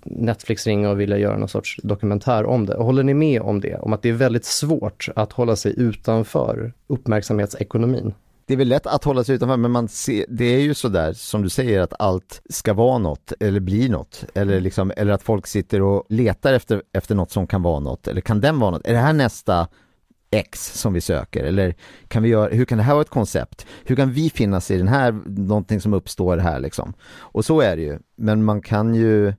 Netflix 0.03 0.67
ringa 0.67 0.89
och 0.89 0.99
vilja 0.99 1.17
göra 1.17 1.37
någon 1.37 1.49
sorts 1.49 1.79
dokumentär 1.83 2.45
om 2.45 2.65
det. 2.65 2.75
Och 2.75 2.85
håller 2.85 3.03
ni 3.03 3.13
med 3.13 3.41
om 3.41 3.59
det? 3.59 3.75
Om 3.75 3.93
att 3.93 4.01
det 4.01 4.09
är 4.09 4.13
väldigt 4.13 4.45
svårt 4.45 5.09
att 5.15 5.31
hålla 5.31 5.55
sig 5.55 5.73
utanför 5.77 6.73
uppmärksamhetsekonomin? 6.87 8.13
Det 8.45 8.53
är 8.53 8.57
väl 8.57 8.67
lätt 8.67 8.87
att 8.87 9.03
hålla 9.03 9.23
sig 9.23 9.35
utanför 9.35 9.57
men 9.57 9.71
man 9.71 9.87
ser, 9.87 10.25
det 10.29 10.45
är 10.45 10.59
ju 10.59 10.73
sådär 10.73 11.13
som 11.13 11.41
du 11.41 11.49
säger 11.49 11.81
att 11.81 11.93
allt 11.99 12.41
ska 12.49 12.73
vara 12.73 12.97
något 12.97 13.33
eller 13.39 13.59
bli 13.59 13.89
något 13.89 14.25
eller, 14.33 14.59
liksom, 14.59 14.91
eller 14.97 15.13
att 15.13 15.23
folk 15.23 15.47
sitter 15.47 15.81
och 15.81 16.05
letar 16.09 16.53
efter, 16.53 16.83
efter 16.93 17.15
något 17.15 17.31
som 17.31 17.47
kan 17.47 17.61
vara 17.61 17.79
något 17.79 18.07
eller 18.07 18.21
kan 18.21 18.41
den 18.41 18.59
vara 18.59 18.71
något? 18.71 18.87
Är 18.87 18.93
det 18.93 18.99
här 18.99 19.13
nästa 19.13 19.67
X 20.31 20.79
som 20.79 20.93
vi 20.93 21.01
söker 21.01 21.43
eller 21.43 21.75
kan 22.07 22.23
vi 22.23 22.29
göra, 22.29 22.49
hur 22.49 22.65
kan 22.65 22.77
det 22.77 22.83
här 22.83 22.93
vara 22.93 23.01
ett 23.01 23.09
koncept? 23.09 23.65
Hur 23.83 23.95
kan 23.95 24.11
vi 24.11 24.29
finnas 24.29 24.71
i 24.71 24.77
den 24.77 24.87
här, 24.87 25.11
någonting 25.25 25.81
som 25.81 25.93
uppstår 25.93 26.37
här 26.37 26.59
liksom? 26.59 26.93
Och 27.19 27.45
så 27.45 27.61
är 27.61 27.75
det 27.75 27.81
ju, 27.81 27.99
men 28.15 28.43
man 28.43 28.61
kan 28.61 28.95
ju 28.95 29.33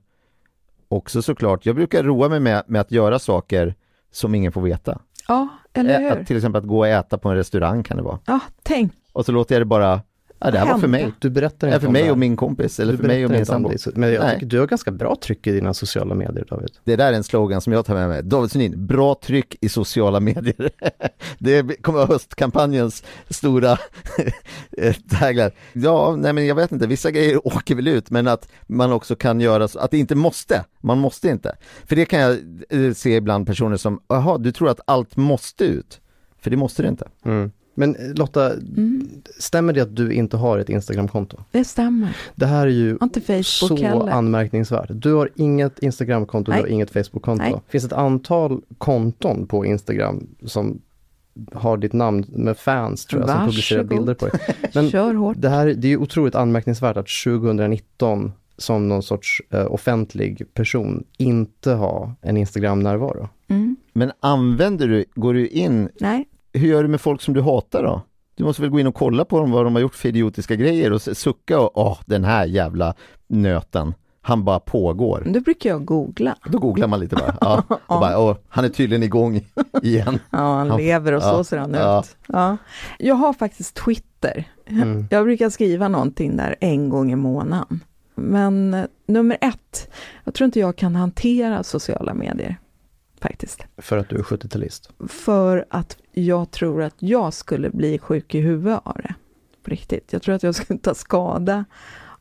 också 0.87 1.21
såklart, 1.21 1.65
jag 1.65 1.75
brukar 1.75 2.03
roa 2.03 2.29
mig 2.29 2.39
med, 2.39 2.63
med 2.67 2.81
att 2.81 2.91
göra 2.91 3.19
saker 3.19 3.75
som 4.11 4.35
ingen 4.35 4.51
får 4.51 4.61
veta. 4.61 4.99
Ja, 5.27 5.47
eller 5.73 5.99
hur? 5.99 6.11
Att, 6.11 6.27
till 6.27 6.37
exempel 6.37 6.59
att 6.61 6.67
gå 6.67 6.77
och 6.77 6.87
äta 6.87 7.17
på 7.17 7.29
en 7.29 7.35
restaurang 7.35 7.83
kan 7.83 7.97
det 7.97 8.03
vara. 8.03 8.19
Ja, 8.25 8.39
tänk. 8.63 8.93
Och 9.13 9.25
så 9.25 9.31
låter 9.31 9.55
jag 9.55 9.61
det 9.61 9.65
bara 9.65 10.01
Ja, 10.39 10.51
det 10.51 10.59
här 10.59 10.65
var 10.65 10.79
för 10.79 10.87
mig. 10.87 11.11
Du 11.19 11.29
berättar 11.29 11.67
inte 11.67 11.79
för 11.79 11.89
mig 11.89 12.11
och 12.11 12.17
min 12.17 12.35
kompis 12.35 12.79
eller 12.79 12.91
du 12.91 12.97
för 12.97 13.07
mig 13.07 13.25
och 13.25 13.31
min 13.31 13.45
sambo. 13.45 13.71
Men 13.95 14.13
jag 14.13 14.23
Nej. 14.23 14.33
tycker 14.33 14.47
du 14.47 14.59
har 14.59 14.67
ganska 14.67 14.91
bra 14.91 15.15
tryck 15.21 15.47
i 15.47 15.51
dina 15.51 15.73
sociala 15.73 16.15
medier 16.15 16.45
David. 16.49 16.69
Det 16.83 16.95
där 16.95 17.13
är 17.13 17.17
en 17.17 17.23
slogan 17.23 17.61
som 17.61 17.73
jag 17.73 17.85
tar 17.85 17.93
med 17.93 18.09
mig. 18.09 18.23
David 18.23 18.51
Sundin, 18.51 18.87
bra 18.87 19.15
tryck 19.15 19.55
i 19.61 19.69
sociala 19.69 20.19
medier. 20.19 20.69
det 21.39 21.81
kommer 21.81 21.97
vara 21.99 22.07
höstkampanjens 22.07 23.03
stora 23.29 23.77
tagline. 25.19 25.51
Ja, 25.73 26.15
nej 26.15 26.33
men 26.33 26.45
jag 26.45 26.55
vet 26.55 26.71
inte, 26.71 26.87
vissa 26.87 27.11
grejer 27.11 27.47
åker 27.47 27.75
väl 27.75 27.87
ut 27.87 28.09
men 28.09 28.27
att 28.27 28.49
man 28.67 28.91
också 28.91 29.15
kan 29.15 29.39
göra 29.39 29.67
så 29.67 29.79
att 29.79 29.91
det 29.91 29.97
inte 29.97 30.15
måste. 30.15 30.65
Man 30.81 30.97
måste 30.97 31.29
inte. 31.29 31.55
För 31.85 31.95
det 31.95 32.05
kan 32.05 32.19
jag 32.19 32.37
eh, 32.69 32.93
se 32.93 33.15
ibland 33.15 33.47
personer 33.47 33.77
som, 33.77 34.01
jaha, 34.07 34.37
du 34.37 34.51
tror 34.51 34.69
att 34.69 34.79
allt 34.85 35.15
måste 35.15 35.63
ut? 35.63 36.01
För 36.39 36.49
det 36.49 36.57
måste 36.57 36.81
det 36.81 36.89
inte. 36.89 37.07
Mm. 37.25 37.51
Men 37.77 37.95
eh, 37.95 38.13
Lotta, 38.15 38.53
mm. 38.53 39.09
stämmer 39.39 39.73
det 39.73 39.81
att 39.81 39.95
du 39.95 40.13
inte 40.13 40.37
har 40.37 40.59
ett 40.59 40.69
Instagramkonto? 40.69 41.37
Det 41.51 41.65
stämmer. 41.65 42.17
Det 42.35 42.45
här 42.45 42.67
är 42.67 42.71
ju 42.71 42.97
så 43.43 43.75
heller. 43.75 44.11
anmärkningsvärt. 44.11 44.89
Du 44.89 45.13
har 45.13 45.29
inget 45.35 45.79
Instagramkonto, 45.79 46.51
du 46.51 46.57
har 46.57 46.67
inget 46.67 46.91
Facebookkonto. 46.91 47.45
Det 47.65 47.71
finns 47.71 47.83
ett 47.83 47.93
antal 47.93 48.61
konton 48.77 49.47
på 49.47 49.65
Instagram 49.65 50.27
som 50.45 50.81
har 51.53 51.77
ditt 51.77 51.93
namn 51.93 52.25
med 52.29 52.57
fans 52.57 53.05
tror 53.05 53.21
jag, 53.21 53.29
som 53.29 53.45
publicerar 53.45 53.83
bilder 53.83 54.13
på 54.13 54.27
dig. 54.27 54.39
Men 54.73 54.89
Kör 54.91 55.13
hårt. 55.13 55.37
Det, 55.39 55.49
här, 55.49 55.67
det 55.67 55.87
är 55.87 55.97
otroligt 55.97 56.35
anmärkningsvärt 56.35 56.97
att 56.97 57.07
2019 57.23 58.31
som 58.57 58.87
någon 58.87 59.03
sorts 59.03 59.41
uh, 59.53 59.71
offentlig 59.71 60.53
person 60.53 61.03
inte 61.17 61.71
ha 61.71 62.15
en 62.21 62.37
Instagram-närvaro. 62.37 63.29
Mm. 63.47 63.75
Men 63.93 64.11
använder 64.19 64.87
du, 64.87 65.05
går 65.15 65.33
du 65.33 65.47
in? 65.47 65.89
Nej. 65.99 66.27
Hur 66.57 66.67
gör 66.67 66.83
du 66.83 66.89
med 66.89 67.01
folk 67.01 67.21
som 67.21 67.33
du 67.33 67.41
hatar 67.41 67.83
då? 67.83 68.01
Du 68.35 68.43
måste 68.43 68.61
väl 68.61 68.71
gå 68.71 68.79
in 68.79 68.87
och 68.87 68.95
kolla 68.95 69.25
på 69.25 69.39
dem, 69.39 69.51
vad 69.51 69.65
de 69.65 69.75
har 69.75 69.81
gjort 69.81 69.95
för 69.95 70.09
idiotiska 70.09 70.55
grejer 70.55 70.91
och 70.91 71.01
sucka 71.01 71.59
och 71.59 71.77
åh, 71.77 71.99
den 72.05 72.23
här 72.23 72.45
jävla 72.45 72.93
nöten 73.27 73.93
han 74.27 74.43
bara 74.43 74.59
pågår. 74.59 75.27
Då 75.33 75.39
brukar 75.39 75.69
jag 75.69 75.85
googla. 75.85 76.35
Då 76.45 76.59
googlar 76.59 76.87
man 76.87 76.99
lite 76.99 77.15
bara. 77.15 77.37
Ja, 77.41 77.63
och 77.69 77.99
bara 77.99 78.19
åh, 78.19 78.37
han 78.49 78.65
är 78.65 78.69
tydligen 78.69 79.03
igång 79.03 79.41
igen. 79.81 80.19
Ja, 80.29 80.37
han, 80.37 80.69
han 80.69 80.77
lever 80.81 81.13
och 81.13 81.21
så 81.21 81.27
ja, 81.27 81.43
ser 81.43 81.57
han 81.57 81.73
ja. 81.73 81.99
ut. 81.99 82.17
Ja. 82.27 82.57
Jag 82.99 83.15
har 83.15 83.33
faktiskt 83.33 83.75
Twitter. 83.75 84.43
Mm. 84.67 85.07
Jag 85.11 85.25
brukar 85.25 85.49
skriva 85.49 85.87
någonting 85.87 86.37
där 86.37 86.55
en 86.59 86.89
gång 86.89 87.11
i 87.11 87.15
månaden. 87.15 87.83
Men 88.15 88.73
eh, 88.73 88.85
nummer 89.07 89.37
ett, 89.41 89.89
jag 90.23 90.33
tror 90.33 90.45
inte 90.45 90.59
jag 90.59 90.75
kan 90.75 90.95
hantera 90.95 91.63
sociala 91.63 92.13
medier. 92.13 92.57
Faktiskt. 93.21 93.65
För 93.77 93.97
att 93.97 94.09
du 94.09 94.15
är 94.15 94.23
70-talist? 94.23 94.89
För 95.07 95.65
att 95.69 95.97
jag 96.11 96.51
tror 96.51 96.83
att 96.83 96.95
jag 96.99 97.33
skulle 97.33 97.69
bli 97.69 97.99
sjuk 97.99 98.35
i 98.35 98.39
huvudet 98.39 98.79
av 98.83 98.97
det. 99.03 99.13
På 99.63 99.71
riktigt. 99.71 100.13
Jag 100.13 100.21
tror 100.21 100.35
att 100.35 100.43
jag 100.43 100.55
skulle 100.55 100.79
ta 100.79 100.93
skada 100.93 101.65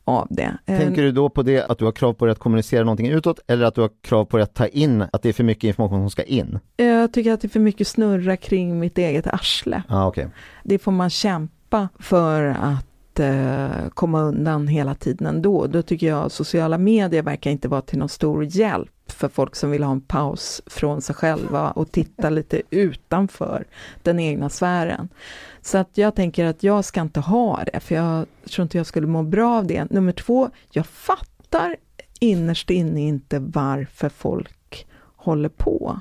av 0.05 0.27
det. 0.31 0.59
Tänker 0.67 1.03
du 1.03 1.13
då 1.13 1.29
på 1.29 1.43
det 1.43 1.71
att 1.71 1.79
du 1.79 1.85
har 1.85 1.93
krav 1.93 2.13
på 2.13 2.25
dig 2.25 2.33
att 2.33 2.39
kommunicera 2.39 2.85
någonting 2.85 3.09
utåt 3.09 3.41
eller 3.47 3.65
att 3.65 3.75
du 3.75 3.81
har 3.81 3.91
krav 4.01 4.25
på 4.25 4.37
dig 4.37 4.45
att 4.45 4.55
ta 4.55 4.67
in, 4.67 5.05
att 5.13 5.23
det 5.23 5.29
är 5.29 5.33
för 5.33 5.45
mycket 5.45 5.65
information 5.65 6.01
som 6.01 6.11
ska 6.11 6.23
in? 6.23 6.59
Jag 6.77 7.13
tycker 7.13 7.33
att 7.33 7.41
det 7.41 7.47
är 7.47 7.51
för 7.51 7.61
mycket 7.61 7.89
snurra 7.89 8.37
kring 8.37 8.79
mitt 8.79 8.99
eget 8.99 9.27
arsle. 9.27 9.83
Ah, 9.89 10.09
okay. 10.09 10.27
Det 10.63 10.79
får 10.79 10.93
man 10.93 11.11
kämpa 11.11 11.89
för 11.99 12.43
att 12.45 12.86
eh, 13.21 13.89
komma 13.95 14.23
undan 14.23 14.69
hela 14.69 14.95
tiden 14.95 15.27
ändå. 15.27 15.67
Då 15.67 15.83
tycker 15.83 16.07
jag 16.07 16.33
sociala 16.33 16.79
medier 16.79 17.23
verkar 17.23 17.51
inte 17.51 17.69
vara 17.69 17.83
till 17.83 17.99
någon 17.99 18.09
stor 18.09 18.45
hjälp 18.45 18.91
för 19.07 19.29
folk 19.29 19.57
som 19.57 19.71
vill 19.71 19.83
ha 19.83 19.93
en 19.93 20.01
paus 20.01 20.63
från 20.67 21.03
sig 21.03 21.15
själva 21.15 21.71
och 21.71 21.93
titta 21.93 22.31
lite 22.31 22.63
utanför 22.71 23.65
den 24.03 24.21
egna 24.21 24.49
sfären. 24.49 25.09
Så 25.61 25.79
att 25.79 25.99
jag 25.99 26.15
tänker 26.15 26.45
att 26.45 26.63
jag 26.63 26.85
ska 26.85 27.01
inte 27.01 27.21
ha 27.21 27.65
det, 27.73 27.81
för 27.81 27.95
jag 27.95 28.27
tror 28.51 28.63
inte 28.63 28.77
jag 28.77 28.87
skulle 28.87 29.07
må 29.07 29.23
bra 29.23 29.59
av 29.59 29.67
det. 29.67 29.91
Nummer 29.91 30.13
två, 30.13 30.51
jag 30.71 30.87
fattar 30.87 31.77
innerst 32.21 32.71
inne 32.71 33.01
inte 33.01 33.39
varför 33.39 34.09
folk 34.09 34.87
håller 35.17 35.49
på. 35.49 36.01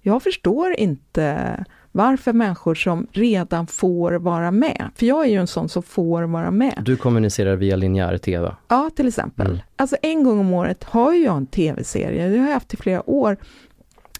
Jag 0.00 0.22
förstår 0.22 0.72
inte 0.72 1.64
varför 1.92 2.32
människor 2.32 2.74
som 2.74 3.06
redan 3.12 3.66
får 3.66 4.12
vara 4.12 4.50
med, 4.50 4.90
för 4.94 5.06
jag 5.06 5.24
är 5.24 5.30
ju 5.30 5.36
en 5.36 5.46
sån 5.46 5.68
som 5.68 5.82
får 5.82 6.22
vara 6.22 6.50
med. 6.50 6.82
Du 6.84 6.96
kommunicerar 6.96 7.56
via 7.56 7.76
linjär 7.76 8.18
TV? 8.18 8.54
Ja, 8.68 8.90
till 8.96 9.08
exempel. 9.08 9.46
Mm. 9.46 9.58
Alltså 9.76 9.96
en 10.02 10.24
gång 10.24 10.38
om 10.38 10.52
året 10.52 10.84
har 10.84 11.12
jag 11.12 11.36
en 11.36 11.46
TV-serie, 11.46 12.28
det 12.28 12.38
har 12.38 12.46
jag 12.46 12.54
haft 12.54 12.74
i 12.74 12.76
flera 12.76 13.10
år. 13.10 13.36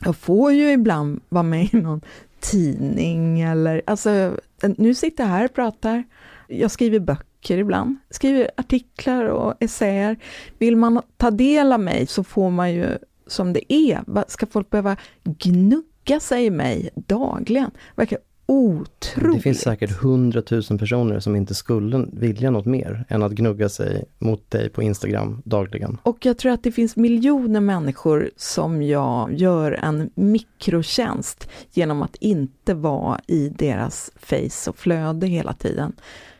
Jag 0.04 0.16
får 0.16 0.52
ju 0.52 0.72
ibland 0.72 1.20
vara 1.28 1.42
med 1.42 1.68
i 1.74 1.76
någon 1.76 2.00
tidning 2.40 3.40
eller, 3.40 3.82
alltså 3.86 4.36
nu 4.76 4.94
sitter 4.94 5.24
jag 5.24 5.30
här 5.30 5.44
och 5.44 5.54
pratar, 5.54 6.04
jag 6.48 6.70
skriver 6.70 6.98
böcker 6.98 7.58
ibland, 7.58 7.96
skriver 8.10 8.50
artiklar 8.56 9.24
och 9.24 9.54
essäer. 9.60 10.16
Vill 10.58 10.76
man 10.76 11.02
ta 11.16 11.30
del 11.30 11.72
av 11.72 11.80
mig 11.80 12.06
så 12.06 12.24
får 12.24 12.50
man 12.50 12.72
ju 12.72 12.98
som 13.26 13.52
det 13.52 13.72
är. 13.72 14.24
Ska 14.30 14.46
folk 14.46 14.70
behöva 14.70 14.96
gnugga 15.24 15.89
sig 16.18 16.44
i 16.44 16.50
mig 16.50 16.90
dagligen? 16.94 17.70
Verkar 17.96 18.18
otroligt. 18.50 19.36
Det 19.36 19.42
finns 19.42 19.60
säkert 19.60 19.90
hundratusen 19.90 20.78
personer 20.78 21.20
som 21.20 21.36
inte 21.36 21.54
skulle 21.54 22.06
vilja 22.12 22.50
något 22.50 22.66
mer 22.66 23.04
än 23.08 23.22
att 23.22 23.32
gnugga 23.32 23.68
sig 23.68 24.04
mot 24.18 24.50
dig 24.50 24.68
på 24.70 24.82
Instagram 24.82 25.42
dagligen. 25.44 25.98
Och 26.02 26.26
jag 26.26 26.38
tror 26.38 26.52
att 26.52 26.62
det 26.62 26.72
finns 26.72 26.96
miljoner 26.96 27.60
människor 27.60 28.30
som 28.36 28.82
jag 28.82 29.32
gör 29.34 29.72
en 29.72 30.10
mikrotjänst 30.14 31.48
genom 31.72 32.02
att 32.02 32.16
inte 32.16 32.74
vara 32.74 33.20
i 33.26 33.48
deras 33.48 34.10
face 34.16 34.70
och 34.70 34.76
flöde 34.76 35.26
hela 35.26 35.52
tiden. 35.52 35.92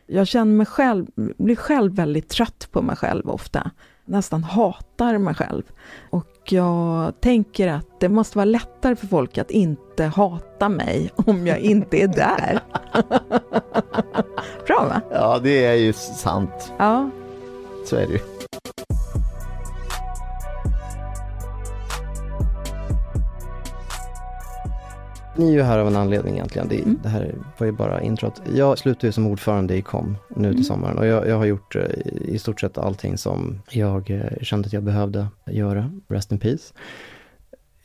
Jag 0.06 0.26
känner 0.26 0.52
mig 0.52 0.66
själv, 0.66 1.06
blir 1.38 1.56
själv 1.56 1.94
väldigt 1.94 2.28
trött 2.28 2.68
på 2.70 2.82
mig 2.82 2.96
själv 2.96 3.30
ofta 3.30 3.70
nästan 4.10 4.44
hatar 4.44 5.18
mig 5.18 5.34
själv. 5.34 5.62
Och 6.10 6.26
jag 6.44 7.20
tänker 7.20 7.68
att 7.68 8.00
det 8.00 8.08
måste 8.08 8.38
vara 8.38 8.44
lättare 8.44 8.96
för 8.96 9.06
folk 9.06 9.38
att 9.38 9.50
inte 9.50 10.04
hata 10.04 10.68
mig 10.68 11.10
om 11.16 11.46
jag 11.46 11.58
inte 11.58 12.02
är 12.02 12.08
där. 12.08 12.60
Bra 14.66 14.84
va? 14.84 15.00
Ja, 15.10 15.38
det 15.38 15.64
är 15.64 15.74
ju 15.74 15.92
sant. 15.92 16.72
Ja. 16.78 17.10
Så 17.86 17.96
är 17.96 18.06
det 18.06 18.12
ju. 18.12 18.39
Ni 25.40 25.48
är 25.48 25.52
ju 25.52 25.62
här 25.62 25.78
av 25.78 25.86
en 25.86 25.96
anledning 25.96 26.34
egentligen. 26.34 26.68
Det, 26.68 26.78
mm. 26.78 26.98
det 27.02 27.08
här 27.08 27.34
var 27.58 27.66
ju 27.66 27.72
bara 27.72 28.02
introt. 28.02 28.42
Jag 28.54 28.78
slutade 28.78 29.06
ju 29.06 29.12
som 29.12 29.26
ordförande 29.26 29.76
i 29.76 29.82
KOM 29.82 30.16
nu 30.28 30.48
till 30.48 30.50
mm. 30.50 30.64
sommaren 30.64 30.98
och 30.98 31.06
jag, 31.06 31.28
jag, 31.28 31.36
har 31.36 31.44
gjort 31.44 31.76
eh, 31.76 31.82
i 32.20 32.38
stort 32.38 32.60
sett 32.60 32.78
allting 32.78 33.18
som 33.18 33.62
jag 33.70 34.10
eh, 34.10 34.42
kände 34.42 34.66
att 34.66 34.72
jag 34.72 34.82
behövde 34.82 35.26
göra. 35.46 35.90
Rest 36.08 36.32
in 36.32 36.38
peace. 36.38 36.74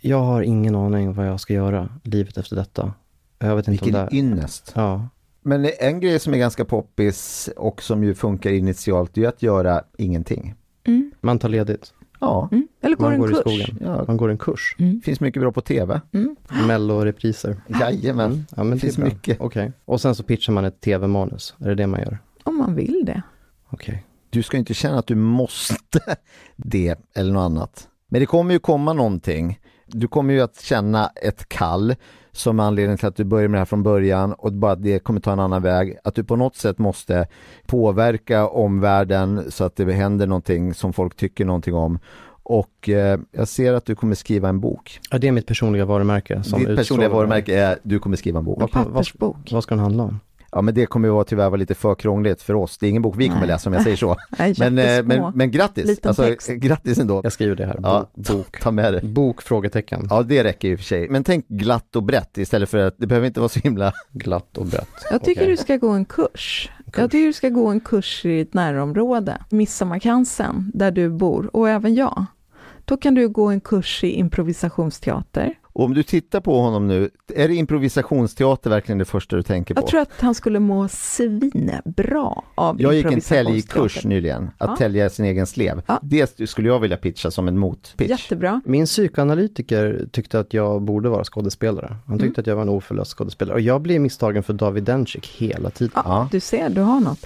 Jag 0.01 0.21
har 0.21 0.41
ingen 0.41 0.75
aning 0.75 1.13
vad 1.13 1.27
jag 1.27 1.39
ska 1.39 1.53
göra 1.53 1.89
livet 2.03 2.37
efter 2.37 2.55
detta. 2.55 2.93
Jag 3.39 3.55
vet 3.55 3.67
inte 3.67 3.83
Vilken 3.85 4.01
om 4.01 4.07
det... 4.11 4.17
ynnest. 4.17 4.71
Ja. 4.75 5.09
Men 5.41 5.69
en 5.79 5.99
grej 5.99 6.19
som 6.19 6.33
är 6.33 6.37
ganska 6.37 6.65
poppis 6.65 7.49
och 7.57 7.83
som 7.83 8.03
ju 8.03 8.15
funkar 8.15 8.51
initialt, 8.51 9.13
det 9.13 9.23
är 9.23 9.27
att 9.27 9.41
göra 9.41 9.83
ingenting. 9.97 10.55
Mm. 10.87 11.11
Man 11.21 11.39
tar 11.39 11.49
ledigt. 11.49 11.93
Ja. 12.19 12.49
Mm. 12.51 12.67
Eller 12.81 12.95
går 12.95 13.05
man 13.05 13.13
en 13.13 13.19
går 13.19 13.27
kurs. 13.27 13.37
I 13.37 13.41
skogen. 13.41 13.77
Ja. 13.81 14.03
Man 14.07 14.17
går 14.17 14.29
en 14.29 14.37
kurs. 14.37 14.75
Mm. 14.79 15.01
Finns 15.01 15.19
mycket 15.19 15.41
bra 15.41 15.51
på 15.51 15.61
TV. 15.61 16.01
Mm. 16.13 16.35
Mello-repriser. 16.67 17.61
Jajamän. 17.79 18.31
Mm. 18.31 18.45
Ja, 18.55 18.63
men 18.63 18.79
finns 18.79 18.97
mycket. 18.97 19.41
Okej. 19.41 19.63
Okay. 19.63 19.71
Och 19.85 20.01
sen 20.01 20.15
så 20.15 20.23
pitchar 20.23 20.53
man 20.53 20.65
ett 20.65 20.81
TV-manus. 20.81 21.55
Är 21.59 21.69
det 21.69 21.75
det 21.75 21.87
man 21.87 21.99
gör? 21.99 22.17
Om 22.43 22.57
man 22.57 22.75
vill 22.75 23.03
det. 23.05 23.21
Okej. 23.69 23.93
Okay. 23.93 24.03
Du 24.29 24.43
ska 24.43 24.57
inte 24.57 24.73
känna 24.73 24.99
att 24.99 25.07
du 25.07 25.15
måste 25.15 25.99
det 26.55 26.99
eller 27.15 27.33
något 27.33 27.41
annat. 27.41 27.87
Men 28.07 28.19
det 28.19 28.25
kommer 28.25 28.53
ju 28.53 28.59
komma 28.59 28.93
någonting. 28.93 29.59
Du 29.87 30.07
kommer 30.07 30.33
ju 30.33 30.41
att 30.41 30.61
känna 30.61 31.07
ett 31.07 31.49
kall 31.49 31.95
som 32.35 32.59
är 32.59 32.63
anledningen 32.63 32.97
till 32.97 33.07
att 33.07 33.15
du 33.15 33.23
börjar 33.23 33.47
med 33.47 33.55
det 33.55 33.59
här 33.59 33.65
från 33.65 33.83
början 33.83 34.33
och 34.33 34.53
bara 34.53 34.75
det 34.75 34.99
kommer 34.99 35.19
ta 35.19 35.31
en 35.31 35.39
annan 35.39 35.61
väg. 35.61 35.97
Att 36.03 36.15
du 36.15 36.23
på 36.23 36.35
något 36.35 36.55
sätt 36.55 36.77
måste 36.77 37.27
påverka 37.65 38.47
omvärlden 38.47 39.51
så 39.51 39.63
att 39.63 39.75
det 39.75 39.93
händer 39.93 40.27
någonting 40.27 40.73
som 40.73 40.93
folk 40.93 41.15
tycker 41.15 41.45
någonting 41.45 41.73
om. 41.73 41.99
Och 42.43 42.89
eh, 42.89 43.19
jag 43.31 43.47
ser 43.47 43.73
att 43.73 43.85
du 43.85 43.95
kommer 43.95 44.15
skriva 44.15 44.49
en 44.49 44.59
bok. 44.59 44.99
Ja, 45.11 45.17
det 45.17 45.27
är 45.27 45.31
mitt 45.31 45.47
personliga 45.47 45.85
varumärke. 45.85 46.43
Som 46.43 46.59
Ditt 46.59 46.75
personliga 46.75 47.09
varumärke 47.09 47.59
är 47.59 47.79
du 47.83 47.99
kommer 47.99 48.17
skriva 48.17 48.39
en 48.39 48.45
bok. 48.45 48.61
En 48.61 48.67
pappersbok. 48.67 49.37
Vad, 49.37 49.51
vad 49.51 49.63
ska 49.63 49.75
den 49.75 49.83
handla 49.83 50.03
om? 50.03 50.19
Ja 50.55 50.61
men 50.61 50.73
det 50.73 50.85
kommer 50.85 51.07
ju 51.07 51.13
vara, 51.13 51.23
tyvärr 51.23 51.49
vara 51.49 51.55
lite 51.55 51.75
för 51.75 51.95
krångligt 51.95 52.41
för 52.41 52.53
oss. 52.53 52.77
Det 52.77 52.85
är 52.85 52.89
ingen 52.89 53.01
bok 53.01 53.15
vi 53.17 53.27
kommer 53.27 53.39
Nej. 53.39 53.47
läsa 53.47 53.69
om 53.69 53.73
jag 53.73 53.83
säger 53.83 53.97
så. 53.97 54.15
men, 54.59 54.77
eh, 54.77 55.03
men, 55.03 55.31
men 55.35 55.51
grattis! 55.51 55.99
alltså, 56.05 56.35
grattis 56.53 56.97
ändå! 56.99 57.21
Jag 57.23 57.33
skriver 57.33 57.55
det 57.55 57.65
här, 57.65 57.79
ja, 57.83 58.09
bok. 58.13 58.59
Ta 58.61 58.71
med 58.71 58.93
det. 58.93 59.01
Bok? 59.01 59.41
Frågetecken. 59.41 60.07
Ja 60.09 60.23
det 60.23 60.43
räcker 60.43 60.67
ju 60.67 60.77
för 60.77 60.83
sig. 60.83 61.09
Men 61.09 61.23
tänk 61.23 61.47
glatt 61.47 61.95
och 61.95 62.03
brett 62.03 62.37
istället 62.37 62.69
för 62.69 62.77
att 62.77 62.95
det 62.97 63.07
behöver 63.07 63.27
inte 63.27 63.39
vara 63.39 63.49
så 63.49 63.59
himla 63.59 63.93
glatt 64.11 64.57
och 64.57 64.65
brett. 64.65 64.89
Jag 65.11 65.23
tycker 65.23 65.41
okay. 65.41 65.51
du 65.51 65.57
ska 65.57 65.77
gå 65.77 65.89
en 65.89 66.05
kurs. 66.05 66.69
kurs. 66.85 66.97
Jag 66.97 67.11
tycker 67.11 67.25
du 67.25 67.33
ska 67.33 67.49
gå 67.49 67.67
en 67.67 67.79
kurs 67.79 68.25
i 68.25 68.37
ditt 68.37 68.53
närområde, 68.53 69.37
Midsommarkransen, 69.49 70.71
där 70.73 70.91
du 70.91 71.09
bor 71.09 71.55
och 71.55 71.69
även 71.69 71.95
jag. 71.95 72.25
Då 72.85 72.97
kan 72.97 73.15
du 73.15 73.29
gå 73.29 73.47
en 73.47 73.61
kurs 73.61 74.03
i 74.03 74.09
improvisationsteater. 74.09 75.53
Och 75.75 75.85
om 75.85 75.93
du 75.93 76.03
tittar 76.03 76.39
på 76.39 76.59
honom 76.61 76.87
nu, 76.87 77.09
är 77.35 77.47
det 77.47 77.55
improvisationsteater 77.55 78.69
verkligen 78.69 78.97
det 78.97 79.05
första 79.05 79.35
du 79.35 79.43
tänker 79.43 79.75
på? 79.75 79.81
Jag 79.81 79.87
tror 79.87 80.01
att 80.01 80.21
han 80.21 80.35
skulle 80.35 80.59
må 80.59 80.87
svinbra 80.87 82.43
av 82.55 82.81
Jag 82.81 82.93
gick 82.93 83.05
en 83.05 83.21
täljkurs 83.21 84.05
nyligen, 84.05 84.43
att 84.57 84.69
ja. 84.69 84.75
tälja 84.75 85.09
sin 85.09 85.25
egen 85.25 85.47
slev. 85.47 85.81
Ja. 85.87 85.99
Det 86.01 86.49
skulle 86.49 86.67
jag 86.67 86.79
vilja 86.79 86.97
pitcha 86.97 87.31
som 87.31 87.47
en 87.47 87.57
motpitch. 87.57 88.09
Jättebra. 88.09 88.61
Min 88.65 88.85
psykoanalytiker 88.85 90.07
tyckte 90.11 90.39
att 90.39 90.53
jag 90.53 90.81
borde 90.81 91.09
vara 91.09 91.23
skådespelare. 91.23 91.97
Han 92.07 92.19
tyckte 92.19 92.27
mm. 92.27 92.43
att 92.43 92.47
jag 92.47 92.55
var 92.55 92.61
en 92.61 92.69
oförlöst 92.69 93.17
skådespelare. 93.17 93.55
Och 93.55 93.61
jag 93.61 93.81
blir 93.81 93.99
misstagen 93.99 94.43
för 94.43 94.53
David 94.53 94.83
Dencik 94.83 95.27
hela 95.27 95.69
tiden. 95.69 95.91
Ja, 95.95 96.01
ja. 96.05 96.29
Du 96.31 96.39
ser, 96.39 96.69
du 96.69 96.81
har 96.81 96.99
något. 96.99 97.25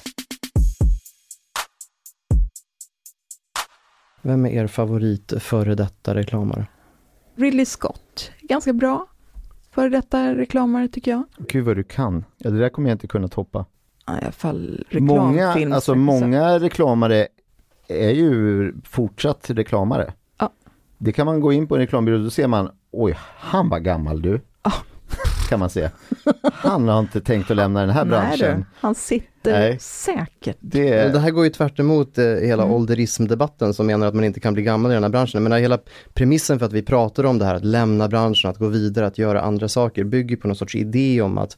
Vem 4.22 4.46
är 4.46 4.50
er 4.50 4.68
favorit 4.68 5.34
före 5.40 5.76
detta 5.76 6.16
reklamare? 6.16 6.68
Ridley 7.40 7.66
Scott, 7.66 8.32
ganska 8.42 8.74
bra 8.74 9.08
För 9.72 9.90
detta 9.90 10.36
reklamare 10.36 10.88
tycker 10.88 11.12
jag. 11.12 11.24
Gud 11.38 11.66
vad 11.66 11.76
du 11.76 11.84
kan. 11.84 12.26
Ja, 12.38 12.50
det 12.50 12.60
där 12.60 12.70
kommer 12.70 12.90
jag 12.90 12.96
inte 12.96 13.08
kunna 13.08 13.28
toppa. 13.28 13.60
I 13.60 13.66
alla 14.06 14.32
fall 14.32 14.86
många, 14.92 15.74
alltså 15.76 15.96
många 15.96 16.60
reklamare 16.60 17.28
är 17.88 18.12
ju 18.12 18.74
fortsatt 18.84 19.50
reklamare. 19.50 20.14
Ja. 20.38 20.52
Det 20.98 21.12
kan 21.12 21.26
man 21.26 21.40
gå 21.40 21.54
in 21.54 21.68
på 21.68 21.76
en 21.76 21.82
reklambyrå 21.82 22.18
och 22.18 22.24
då 22.24 22.30
ser 22.30 22.48
man, 22.48 22.72
oj, 22.92 23.18
han 23.38 23.70
var 23.70 23.80
gammal 23.80 24.22
du. 24.22 24.42
Ja. 24.64 24.72
Kan 25.50 25.60
man 25.60 25.70
se. 25.70 25.90
Han 26.54 26.88
har 26.88 27.00
inte 27.00 27.22
tänkt 27.22 27.52
att 27.52 27.58
lämna 27.58 27.80
den 27.80 27.90
här 27.90 28.06
branschen. 28.06 28.58
Nej, 28.58 28.66
han 28.80 28.96
sitter 28.96 29.52
Nej. 29.52 29.80
säkert. 29.80 30.58
Det... 30.60 31.14
det 31.14 31.20
här 31.20 31.32
går 31.32 31.44
ju 31.44 31.50
tvärt 31.50 31.80
emot 31.80 32.18
eh, 32.18 32.26
hela 32.26 32.64
mm. 32.64 32.76
ålderismdebatten 32.76 33.74
som 33.74 33.88
menar 33.88 34.08
att 34.08 34.16
man 34.16 34.24
inte 34.24 34.40
kan 34.40 34.54
bli 34.54 34.64
gammal 34.64 34.92
i 34.92 34.94
den 34.94 35.04
här 35.04 35.10
branschen. 35.10 35.44
Men 35.44 35.54
hela 35.54 35.80
premissen 36.14 36.60
för 36.60 36.66
att 36.66 36.74
vi 36.74 36.82
pratar 36.82 37.24
om 37.24 37.40
det 37.40 37.46
här, 37.46 37.56
att 37.56 37.66
lämna 37.66 38.08
branschen, 38.08 38.50
att 38.50 38.58
gå 38.58 38.68
vidare, 38.68 39.08
att 39.08 39.18
göra 39.18 39.42
andra 39.42 39.68
saker, 39.68 40.04
bygger 40.04 40.36
på 40.36 40.48
någon 40.48 40.56
sorts 40.56 40.76
idé 40.76 41.22
om 41.22 41.38
att 41.38 41.58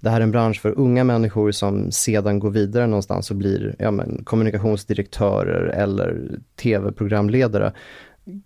det 0.00 0.10
här 0.10 0.20
är 0.20 0.24
en 0.24 0.30
bransch 0.30 0.60
för 0.60 0.78
unga 0.78 1.04
människor 1.04 1.52
som 1.52 1.92
sedan 1.92 2.38
går 2.38 2.50
vidare 2.50 2.86
någonstans 2.86 3.30
och 3.30 3.36
blir 3.36 3.76
ja, 3.78 3.90
men, 3.90 4.24
kommunikationsdirektörer 4.24 5.64
eller 5.66 6.38
tv-programledare 6.62 7.72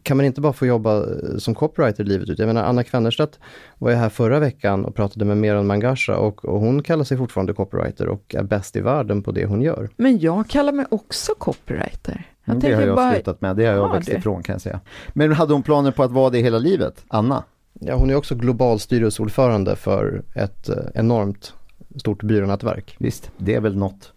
kan 0.03 0.17
man 0.17 0.27
inte 0.27 0.41
bara 0.41 0.53
få 0.53 0.67
jobba 0.67 0.97
eh, 0.99 1.37
som 1.39 1.55
copywriter 1.55 2.05
livet 2.05 2.29
ut? 2.29 2.39
Jag 2.39 2.47
menar 2.47 2.65
Anna 2.65 2.85
Kvennerstedt 2.85 3.39
var 3.79 3.91
ju 3.91 3.97
här 3.97 4.09
förra 4.09 4.41
veckan 4.41 4.85
och 4.85 4.95
pratade 4.95 5.25
med 5.25 5.37
Meron 5.37 5.67
Mangasha 5.67 6.17
och, 6.17 6.45
och, 6.45 6.61
hon 6.61 6.83
kallar 6.83 7.05
sig 7.05 7.17
fortfarande 7.17 7.53
copywriter 7.53 8.09
och 8.09 8.35
är 8.35 8.43
bäst 8.43 8.77
i 8.77 8.81
världen 8.81 9.23
på 9.23 9.33
det 9.33 9.47
hon 9.47 9.63
gör. 9.63 9.89
Men 9.97 10.19
jag 10.19 10.49
kallar 10.49 10.73
mig 10.73 10.87
också 10.89 11.33
copywriter. 11.39 12.27
Jag 12.45 12.55
mm, 12.55 12.69
det 12.69 12.75
har 12.75 12.83
jag 12.83 12.97
bara... 12.97 13.13
slutat 13.13 13.41
med, 13.41 13.57
det 13.57 13.67
har 13.67 13.75
jag 13.75 13.93
växt 13.93 14.09
ifrån 14.09 14.43
kan 14.43 14.53
jag 14.53 14.61
säga. 14.61 14.81
Men 15.13 15.33
hade 15.33 15.53
hon 15.53 15.63
planer 15.63 15.91
på 15.91 16.03
att 16.03 16.13
vara 16.13 16.31
det 16.31 16.41
hela 16.41 16.59
livet, 16.59 17.05
Anna? 17.09 17.45
Ja, 17.81 17.95
hon 17.95 18.11
är 18.11 18.15
också 18.15 18.35
global 18.35 18.81
styrelseordförande 18.81 19.77
för 19.77 20.23
ett 20.35 20.69
eh, 20.69 20.77
enormt 20.95 21.55
stort 21.97 22.23
byrånätverk. 22.23 22.97
Visst, 22.99 23.31
det 23.37 23.55
är 23.55 23.61
väl 23.61 23.77
något. 23.77 24.13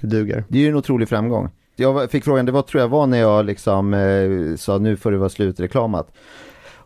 Det 0.00 0.06
duger. 0.06 0.44
Det 0.48 0.58
är 0.58 0.62
ju 0.62 0.68
en 0.68 0.76
otrolig 0.76 1.08
framgång 1.08 1.50
jag 1.76 2.10
fick 2.10 2.24
frågan, 2.24 2.46
det 2.46 2.52
var 2.52 2.62
tror 2.62 2.80
jag 2.80 2.88
var 2.88 3.06
när 3.06 3.18
jag 3.18 3.44
liksom 3.44 3.94
eh, 3.94 4.56
sa 4.56 4.78
nu 4.78 4.96
får 4.96 5.12
det 5.12 5.18
vara 5.18 5.28
slut 5.28 5.60
reklamat. 5.60 6.12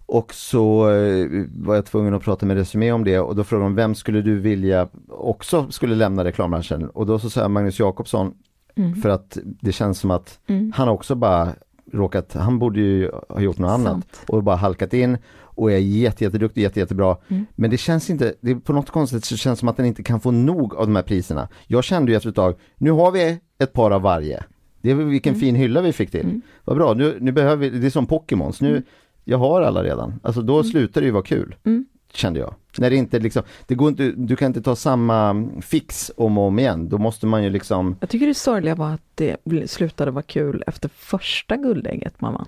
Och 0.07 0.35
så 0.35 0.90
eh, 0.90 1.27
var 1.57 1.75
jag 1.75 1.87
tvungen 1.87 2.14
att 2.14 2.22
prata 2.22 2.46
med 2.46 2.57
Resumé 2.57 2.92
om 2.92 3.05
det 3.05 3.18
och 3.18 3.37
då 3.37 3.44
frågade 3.44 3.66
de 3.66 3.75
vem 3.75 3.94
skulle 3.94 4.22
du 4.22 4.38
vilja 4.38 4.88
också 5.09 5.70
skulle 5.70 5.94
lämna 5.94 6.25
reklambranschen? 6.25 6.88
Och 6.90 7.07
då 7.07 7.18
så 7.18 7.31
sa 7.31 7.40
jag 7.40 7.51
Magnus 7.51 7.79
Jakobsson 7.79 8.35
mm. 8.77 8.94
för 8.94 9.09
att 9.09 9.38
det 9.42 9.72
känns 9.72 9.99
som 9.99 10.11
att 10.11 10.38
mm. 10.46 10.72
han 10.77 10.88
också 10.88 11.14
bara 11.14 11.53
råkat, 11.92 12.35
han 12.35 12.59
borde 12.59 12.81
ju 12.81 13.11
ha 13.29 13.40
gjort 13.40 13.59
något 13.59 13.70
Sant. 13.70 13.88
annat 13.88 14.25
och 14.29 14.42
bara 14.42 14.57
halkat 14.57 14.94
in 14.94 15.18
och 15.57 15.72
är 15.72 15.79
jätte, 15.79 16.25
jätteduktig, 16.25 16.62
jätte, 16.62 16.81
jättebra. 16.81 17.16
Mm. 17.29 17.46
Men 17.55 17.70
det 17.70 17.77
känns 17.77 18.11
inte, 18.11 18.35
det 18.40 18.55
på 18.55 18.72
något 18.72 18.90
konstigt 18.90 19.25
så 19.25 19.37
känns 19.37 19.59
det 19.59 19.61
som 19.61 19.68
att 19.68 19.77
den 19.77 19.87
inte 19.87 20.03
kan 20.03 20.20
få 20.20 20.31
nog 20.31 20.75
av 20.75 20.87
de 20.87 20.96
här 20.96 21.03
priserna. 21.03 21.49
Jag 21.66 21.85
kände 21.85 22.12
ju 22.12 22.16
efter 22.16 22.29
ett 22.29 22.37
tag, 22.37 22.55
nu 22.77 22.90
har 22.90 23.11
vi 23.11 23.38
ett 23.59 23.72
par 23.72 23.90
av 23.90 24.03
varje. 24.03 24.44
Det 24.87 24.92
är 24.92 24.94
vilken 24.94 25.33
mm. 25.33 25.40
fin 25.40 25.55
hylla 25.55 25.81
vi 25.81 25.92
fick 25.92 26.11
till. 26.11 26.20
Mm. 26.20 26.42
Vad 26.64 26.77
bra, 26.77 26.94
nu, 26.94 27.16
nu 27.20 27.33
behöver 27.33 27.70
vi, 27.70 27.79
det 27.79 27.87
är 27.87 27.90
som 27.90 28.07
Pokémons, 28.07 28.61
nu, 28.61 28.70
mm. 28.70 28.83
jag 29.25 29.38
har 29.38 29.62
alla 29.62 29.83
redan. 29.83 30.20
Alltså 30.22 30.42
då 30.42 30.55
mm. 30.55 30.64
slutar 30.64 31.01
det 31.01 31.05
ju 31.05 31.11
vara 31.12 31.22
kul. 31.22 31.55
Mm. 31.64 31.87
Kände 32.12 32.40
jag. 32.40 32.55
När 32.79 32.90
det 32.90 32.96
inte 32.96 33.18
liksom, 33.18 33.42
det 33.66 33.75
går 33.75 33.88
inte, 33.88 34.12
du 34.16 34.37
kan 34.37 34.46
inte 34.46 34.62
ta 34.62 34.77
samma 34.77 35.49
fix 35.61 36.11
om 36.16 36.38
och 36.38 36.44
om 36.44 36.59
igen, 36.59 36.88
då 36.88 36.99
måste 36.99 37.27
man 37.27 37.44
ju 37.44 37.51
liksom 37.51 37.96
Jag 38.01 38.09
tycker 38.09 38.27
det 38.27 38.35
sorgliga 38.35 38.75
var 38.75 38.90
att 38.90 39.03
det 39.14 39.37
slutade 39.66 40.11
vara 40.11 40.22
kul 40.22 40.64
efter 40.66 40.88
första 40.88 41.57
guldägget 41.57 42.20
man 42.20 42.33
vann. 42.33 42.46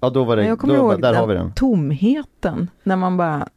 Ja 0.00 0.10
då 0.10 0.24
var 0.24 0.36
det, 0.36 0.46
jag 0.46 0.58
kommer 0.58 0.74
då, 0.74 0.80
ihåg 0.80 1.02
där 1.02 1.14
har 1.14 1.26
vi 1.26 1.34
den 1.34 1.52
tomheten, 1.52 2.70
när 2.82 2.96
man 2.96 3.16
bara, 3.16 3.48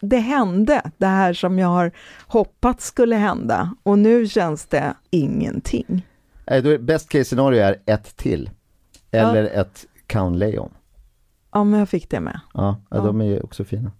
det 0.00 0.18
hände, 0.18 0.90
det 0.98 1.06
här 1.06 1.32
som 1.32 1.58
jag 1.58 1.68
har 1.68 1.92
hoppats 2.26 2.86
skulle 2.86 3.16
hända 3.16 3.74
och 3.82 3.98
nu 3.98 4.26
känns 4.28 4.66
det 4.66 4.94
ingenting. 5.10 6.06
Är 6.50 6.78
best 6.78 7.08
case 7.08 7.24
scenario 7.24 7.60
är 7.60 7.76
ett 7.86 8.16
till. 8.16 8.50
Eller 9.10 9.42
ja. 9.42 9.48
ett 9.48 9.86
Leon. 10.34 10.70
Ja, 11.52 11.64
men 11.64 11.78
jag 11.78 11.88
fick 11.88 12.10
det 12.10 12.20
med. 12.20 12.40
Ja, 12.54 12.82
ja, 12.90 12.96
ja. 12.96 13.04
de 13.04 13.20
är 13.20 13.44
också 13.44 13.64
fina. 13.64 13.92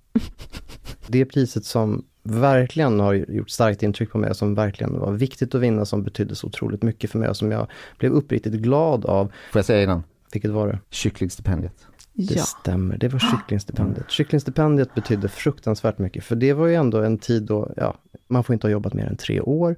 det 1.06 1.24
priset 1.24 1.64
som 1.64 2.04
verkligen 2.22 3.00
har 3.00 3.14
gjort 3.14 3.50
starkt 3.50 3.82
intryck 3.82 4.12
på 4.12 4.18
mig 4.18 4.34
som 4.34 4.54
verkligen 4.54 4.98
var 4.98 5.12
viktigt 5.12 5.54
att 5.54 5.60
vinna, 5.60 5.84
som 5.84 6.02
betydde 6.02 6.34
så 6.34 6.46
otroligt 6.46 6.82
mycket 6.82 7.10
för 7.10 7.18
mig 7.18 7.28
och 7.28 7.36
som 7.36 7.50
jag 7.50 7.66
blev 7.98 8.12
uppriktigt 8.12 8.54
glad 8.54 9.04
av. 9.04 9.26
Får 9.26 9.58
jag 9.58 9.64
säga 9.64 9.82
innan? 9.82 10.02
Vilket 10.32 10.50
var 10.50 10.68
det? 10.68 10.78
Kycklingstipendiet. 10.90 11.86
Det 12.12 12.34
ja. 12.34 12.42
stämmer, 12.42 12.96
det 12.98 13.08
var 13.08 13.18
kycklingstipendiet. 13.30 14.10
Kycklingstipendiet 14.10 14.94
betydde 14.94 15.28
fruktansvärt 15.28 15.98
mycket, 15.98 16.24
för 16.24 16.36
det 16.36 16.52
var 16.52 16.66
ju 16.66 16.74
ändå 16.74 17.02
en 17.02 17.18
tid 17.18 17.42
då, 17.42 17.72
ja, 17.76 17.94
man 18.28 18.44
får 18.44 18.52
inte 18.52 18.66
ha 18.66 18.72
jobbat 18.72 18.94
mer 18.94 19.06
än 19.06 19.16
tre 19.16 19.40
år 19.40 19.76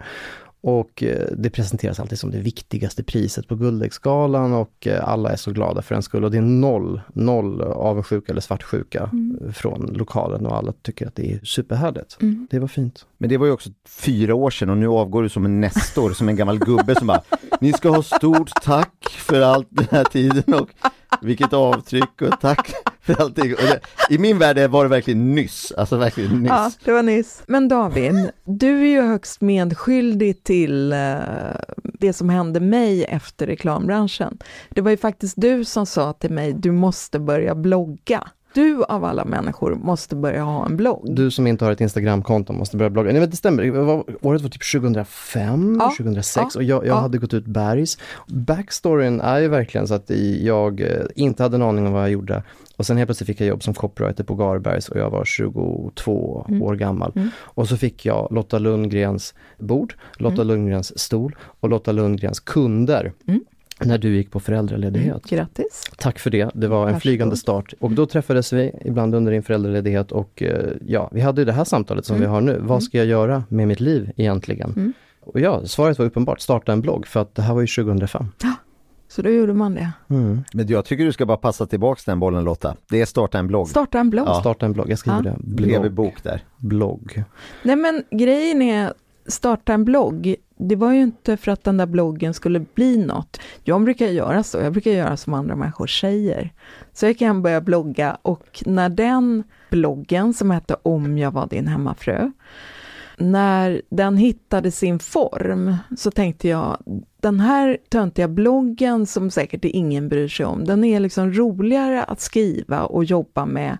och 0.64 1.02
eh, 1.02 1.26
det 1.36 1.50
presenteras 1.50 2.00
alltid 2.00 2.18
som 2.18 2.30
det 2.30 2.38
viktigaste 2.38 3.02
priset 3.02 3.48
på 3.48 3.54
Guldäggsgalan 3.54 4.52
och 4.52 4.86
eh, 4.86 5.08
alla 5.08 5.32
är 5.32 5.36
så 5.36 5.50
glada 5.50 5.82
för 5.82 5.94
en 5.94 6.02
skull. 6.02 6.24
Och 6.24 6.30
det 6.30 6.36
är 6.36 6.42
noll, 6.42 7.00
noll 7.12 7.62
avundsjuka 7.62 8.32
eller 8.32 8.40
svartsjuka 8.40 9.10
mm. 9.12 9.52
från 9.52 9.92
lokalen 9.92 10.46
och 10.46 10.56
alla 10.56 10.72
tycker 10.82 11.06
att 11.06 11.14
det 11.14 11.32
är 11.32 11.40
superhärligt. 11.44 12.18
Mm. 12.20 12.46
Det 12.50 12.58
var 12.58 12.68
fint. 12.68 13.06
Men 13.18 13.30
det 13.30 13.36
var 13.36 13.46
ju 13.46 13.52
också 13.52 13.70
fyra 13.88 14.34
år 14.34 14.50
sedan 14.50 14.70
och 14.70 14.76
nu 14.76 14.88
avgår 14.88 15.22
du 15.22 15.28
som 15.28 15.44
en 15.44 15.60
nestor, 15.60 16.12
som 16.12 16.28
en 16.28 16.36
gammal 16.36 16.58
gubbe 16.58 16.94
som 16.94 17.06
bara 17.06 17.22
Ni 17.60 17.72
ska 17.72 17.88
ha 17.90 18.02
stort 18.02 18.50
tack 18.62 19.08
för 19.08 19.40
allt 19.40 19.68
den 19.70 19.86
här 19.90 20.04
tiden 20.04 20.54
och 20.54 20.68
vilket 21.22 21.52
avtryck 21.52 22.22
och 22.22 22.40
tack 22.40 22.72
för 23.02 23.22
allting. 23.22 23.50
Det, 23.50 23.80
I 24.10 24.18
min 24.18 24.38
värld 24.38 24.70
var 24.70 24.84
det 24.84 24.90
verkligen 24.90 25.34
nyss, 25.34 25.72
alltså 25.76 25.96
verkligen 25.96 26.42
nyss. 26.42 26.50
Ja, 26.50 26.70
det 26.84 26.92
var 26.92 27.02
nyss. 27.02 27.42
Men 27.46 27.68
David, 27.68 28.30
du 28.44 28.80
är 28.80 28.86
ju 28.86 29.00
högst 29.00 29.40
medskyldig 29.40 30.44
till 30.44 30.92
eh, 30.92 31.16
det 31.82 32.12
som 32.12 32.28
hände 32.28 32.60
mig 32.60 33.04
efter 33.04 33.46
reklambranschen. 33.46 34.38
Det 34.70 34.80
var 34.80 34.90
ju 34.90 34.96
faktiskt 34.96 35.34
du 35.36 35.64
som 35.64 35.86
sa 35.86 36.12
till 36.12 36.30
mig, 36.30 36.52
du 36.52 36.72
måste 36.72 37.18
börja 37.18 37.54
blogga 37.54 38.28
du 38.54 38.84
av 38.84 39.04
alla 39.04 39.24
människor 39.24 39.74
måste 39.74 40.16
börja 40.16 40.42
ha 40.42 40.66
en 40.66 40.76
blogg. 40.76 41.16
Du 41.16 41.30
som 41.30 41.46
inte 41.46 41.64
har 41.64 41.72
ett 41.72 41.80
Instagramkonto 41.80 42.52
måste 42.52 42.76
börja 42.76 42.90
blogga. 42.90 43.12
Nej 43.12 43.20
men 43.20 43.30
det 43.30 43.36
stämmer, 43.36 43.78
året 44.26 44.42
var 44.42 44.48
typ 44.48 44.72
2005, 44.72 45.76
ja. 45.80 45.92
2006 45.98 46.36
ja. 46.36 46.58
och 46.58 46.62
jag, 46.62 46.86
jag 46.86 46.86
ja. 46.86 47.00
hade 47.00 47.18
gått 47.18 47.34
ut 47.34 47.46
bergs. 47.46 47.98
Backstoryn 48.26 49.20
är 49.20 49.38
ju 49.38 49.48
verkligen 49.48 49.88
så 49.88 49.94
att 49.94 50.10
jag 50.40 50.80
eh, 50.80 50.88
inte 51.16 51.42
hade 51.42 51.56
en 51.56 51.62
aning 51.62 51.86
om 51.86 51.92
vad 51.92 52.02
jag 52.02 52.10
gjorde. 52.10 52.42
Och 52.76 52.86
sen 52.86 52.96
helt 52.96 53.08
plötsligt 53.08 53.26
fick 53.26 53.40
jag 53.40 53.48
jobb 53.48 53.62
som 53.62 53.74
copywriter 53.74 54.24
på 54.24 54.34
Garbergs 54.34 54.88
och 54.88 54.96
jag 54.96 55.10
var 55.10 55.24
22 55.24 56.46
mm. 56.48 56.62
år 56.62 56.74
gammal. 56.74 57.12
Mm. 57.16 57.28
Och 57.38 57.68
så 57.68 57.76
fick 57.76 58.06
jag 58.06 58.28
Lotta 58.30 58.58
Lundgrens 58.58 59.34
bord, 59.58 59.94
Lotta 60.16 60.42
mm. 60.42 60.46
Lundgrens 60.46 60.98
stol 60.98 61.36
och 61.40 61.68
Lotta 61.68 61.92
Lundgrens 61.92 62.40
kunder. 62.40 63.12
När 63.86 63.98
du 63.98 64.16
gick 64.16 64.30
på 64.30 64.40
föräldraledighet. 64.40 65.32
Mm, 65.32 65.38
grattis! 65.38 65.84
Tack 65.98 66.18
för 66.18 66.30
det, 66.30 66.50
det 66.54 66.68
var 66.68 66.78
en 66.78 66.82
Varsågod. 66.82 67.02
flygande 67.02 67.36
start. 67.36 67.74
Och 67.80 67.90
då 67.90 68.06
träffades 68.06 68.52
vi 68.52 68.72
ibland 68.84 69.14
under 69.14 69.32
din 69.32 69.42
föräldraledighet 69.42 70.12
och 70.12 70.42
eh, 70.42 70.72
ja, 70.86 71.10
vi 71.12 71.20
hade 71.20 71.44
det 71.44 71.52
här 71.52 71.64
samtalet 71.64 72.06
som 72.06 72.16
mm. 72.16 72.28
vi 72.28 72.34
har 72.34 72.40
nu. 72.40 72.52
Vad 72.52 72.70
mm. 72.70 72.80
ska 72.80 72.98
jag 72.98 73.06
göra 73.06 73.44
med 73.48 73.68
mitt 73.68 73.80
liv 73.80 74.12
egentligen? 74.16 74.72
Mm. 74.76 74.92
Och 75.20 75.40
ja, 75.40 75.66
svaret 75.66 75.98
var 75.98 76.06
uppenbart, 76.06 76.40
starta 76.40 76.72
en 76.72 76.80
blogg, 76.80 77.06
för 77.06 77.20
att 77.20 77.34
det 77.34 77.42
här 77.42 77.54
var 77.54 77.60
ju 77.60 77.66
2005. 77.66 78.26
Ja, 78.42 78.54
så 79.08 79.22
då 79.22 79.30
gjorde 79.30 79.54
man 79.54 79.74
det. 79.74 79.92
Mm. 80.10 80.44
Men 80.52 80.66
jag 80.66 80.84
tycker 80.84 81.04
du 81.04 81.12
ska 81.12 81.26
bara 81.26 81.36
passa 81.36 81.66
tillbaks 81.66 82.04
den 82.04 82.20
bollen 82.20 82.44
Lotta. 82.44 82.76
Det 82.88 83.00
är 83.00 83.06
starta 83.06 83.38
en 83.38 83.46
blogg. 83.46 83.68
Starta 83.68 83.98
en 83.98 84.10
blogg. 84.10 84.28
Ja. 84.28 84.40
Starta 84.40 84.66
en 84.66 84.72
blogg, 84.72 84.90
jag 84.90 84.98
skriver 84.98 85.24
ja. 85.24 85.30
det. 85.30 85.36
Blogg. 85.40 85.92
bok 85.92 86.22
där. 86.22 86.44
Blogg. 86.56 87.24
Nej 87.62 87.76
men 87.76 88.04
grejen 88.10 88.62
är, 88.62 88.92
starta 89.26 89.72
en 89.72 89.84
blogg, 89.84 90.34
det 90.56 90.76
var 90.76 90.92
ju 90.92 91.02
inte 91.02 91.36
för 91.36 91.52
att 91.52 91.64
den 91.64 91.76
där 91.76 91.86
bloggen 91.86 92.34
skulle 92.34 92.60
bli 92.60 92.96
något. 92.96 93.40
Jag 93.64 93.84
brukar 93.84 94.06
göra 94.06 94.42
så, 94.42 94.58
jag 94.58 94.72
brukar 94.72 94.90
göra 94.90 95.16
som 95.16 95.34
andra 95.34 95.56
människor 95.56 95.86
säger. 95.86 96.52
Så 96.92 97.06
jag 97.06 97.18
kan 97.18 97.42
börja 97.42 97.60
blogga 97.60 98.18
och 98.22 98.62
när 98.66 98.88
den 98.88 99.42
bloggen 99.70 100.34
som 100.34 100.50
hette 100.50 100.76
Om 100.82 101.18
jag 101.18 101.30
var 101.30 101.46
din 101.46 101.68
hemmafru, 101.68 102.32
när 103.16 103.82
den 103.90 104.16
hittade 104.16 104.70
sin 104.70 104.98
form 104.98 105.76
så 105.96 106.10
tänkte 106.10 106.48
jag, 106.48 106.82
den 107.20 107.40
här 107.40 107.78
töntiga 107.88 108.28
bloggen 108.28 109.06
som 109.06 109.30
säkert 109.30 109.64
ingen 109.64 110.08
bryr 110.08 110.28
sig 110.28 110.46
om, 110.46 110.64
den 110.64 110.84
är 110.84 111.00
liksom 111.00 111.32
roligare 111.32 112.04
att 112.04 112.20
skriva 112.20 112.84
och 112.84 113.04
jobba 113.04 113.46
med 113.46 113.78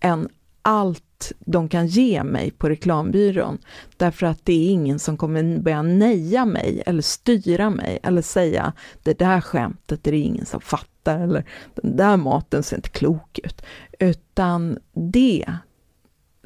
än 0.00 0.28
allt 0.62 1.04
de 1.38 1.68
kan 1.68 1.86
ge 1.86 2.24
mig 2.24 2.50
på 2.50 2.68
reklambyrån. 2.68 3.58
Därför 3.96 4.26
att 4.26 4.44
det 4.44 4.52
är 4.52 4.70
ingen 4.70 4.98
som 4.98 5.16
kommer 5.16 5.58
börja 5.58 5.82
neja 5.82 6.44
mig 6.44 6.82
eller 6.86 7.02
styra 7.02 7.70
mig 7.70 7.98
eller 8.02 8.22
säga 8.22 8.72
det 9.02 9.18
där 9.18 9.40
skämtet 9.40 10.06
är 10.06 10.12
det 10.12 10.18
ingen 10.18 10.46
som 10.46 10.60
fattar 10.60 11.20
eller 11.20 11.44
den 11.74 11.96
där 11.96 12.16
maten 12.16 12.62
ser 12.62 12.76
inte 12.76 12.88
klok 12.88 13.38
ut. 13.42 13.62
Utan 13.98 14.78
det 14.94 15.52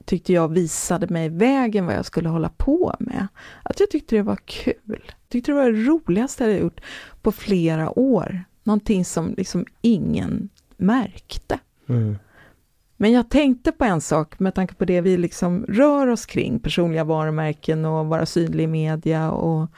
tyckte 0.04 0.32
jag 0.32 0.48
visade 0.48 1.06
mig 1.06 1.28
vägen 1.28 1.87
vad 1.87 1.94
jag 1.94 2.06
skulle 2.06 2.28
hålla 2.28 2.48
på 2.48 2.96
med. 3.00 3.26
Att 3.62 3.80
jag 3.80 3.90
tyckte 3.90 4.16
det 4.16 4.22
var 4.22 4.38
kul. 4.44 5.12
Tyckte 5.28 5.52
det 5.52 5.56
var 5.56 5.70
det 5.70 5.85
roligaste 5.85 6.44
jag 6.44 6.61
gjort 6.61 6.80
på 7.22 7.32
flera 7.32 7.98
år. 7.98 8.44
Någonting 8.64 9.04
som 9.04 9.35
liksom 9.37 9.66
ingen 9.80 10.48
märkte. 10.76 11.58
Mm. 11.88 12.16
Men 13.02 13.12
jag 13.12 13.28
tänkte 13.28 13.72
på 13.72 13.84
en 13.84 14.00
sak 14.00 14.38
med 14.38 14.54
tanke 14.54 14.74
på 14.74 14.84
det 14.84 15.00
vi 15.00 15.16
liksom 15.16 15.64
rör 15.68 16.06
oss 16.06 16.26
kring, 16.26 16.60
personliga 16.60 17.04
varumärken 17.04 17.84
och 17.84 18.06
vara 18.06 18.26
synlig 18.26 18.64
i 18.64 18.66
media 18.66 19.30
och 19.30 19.70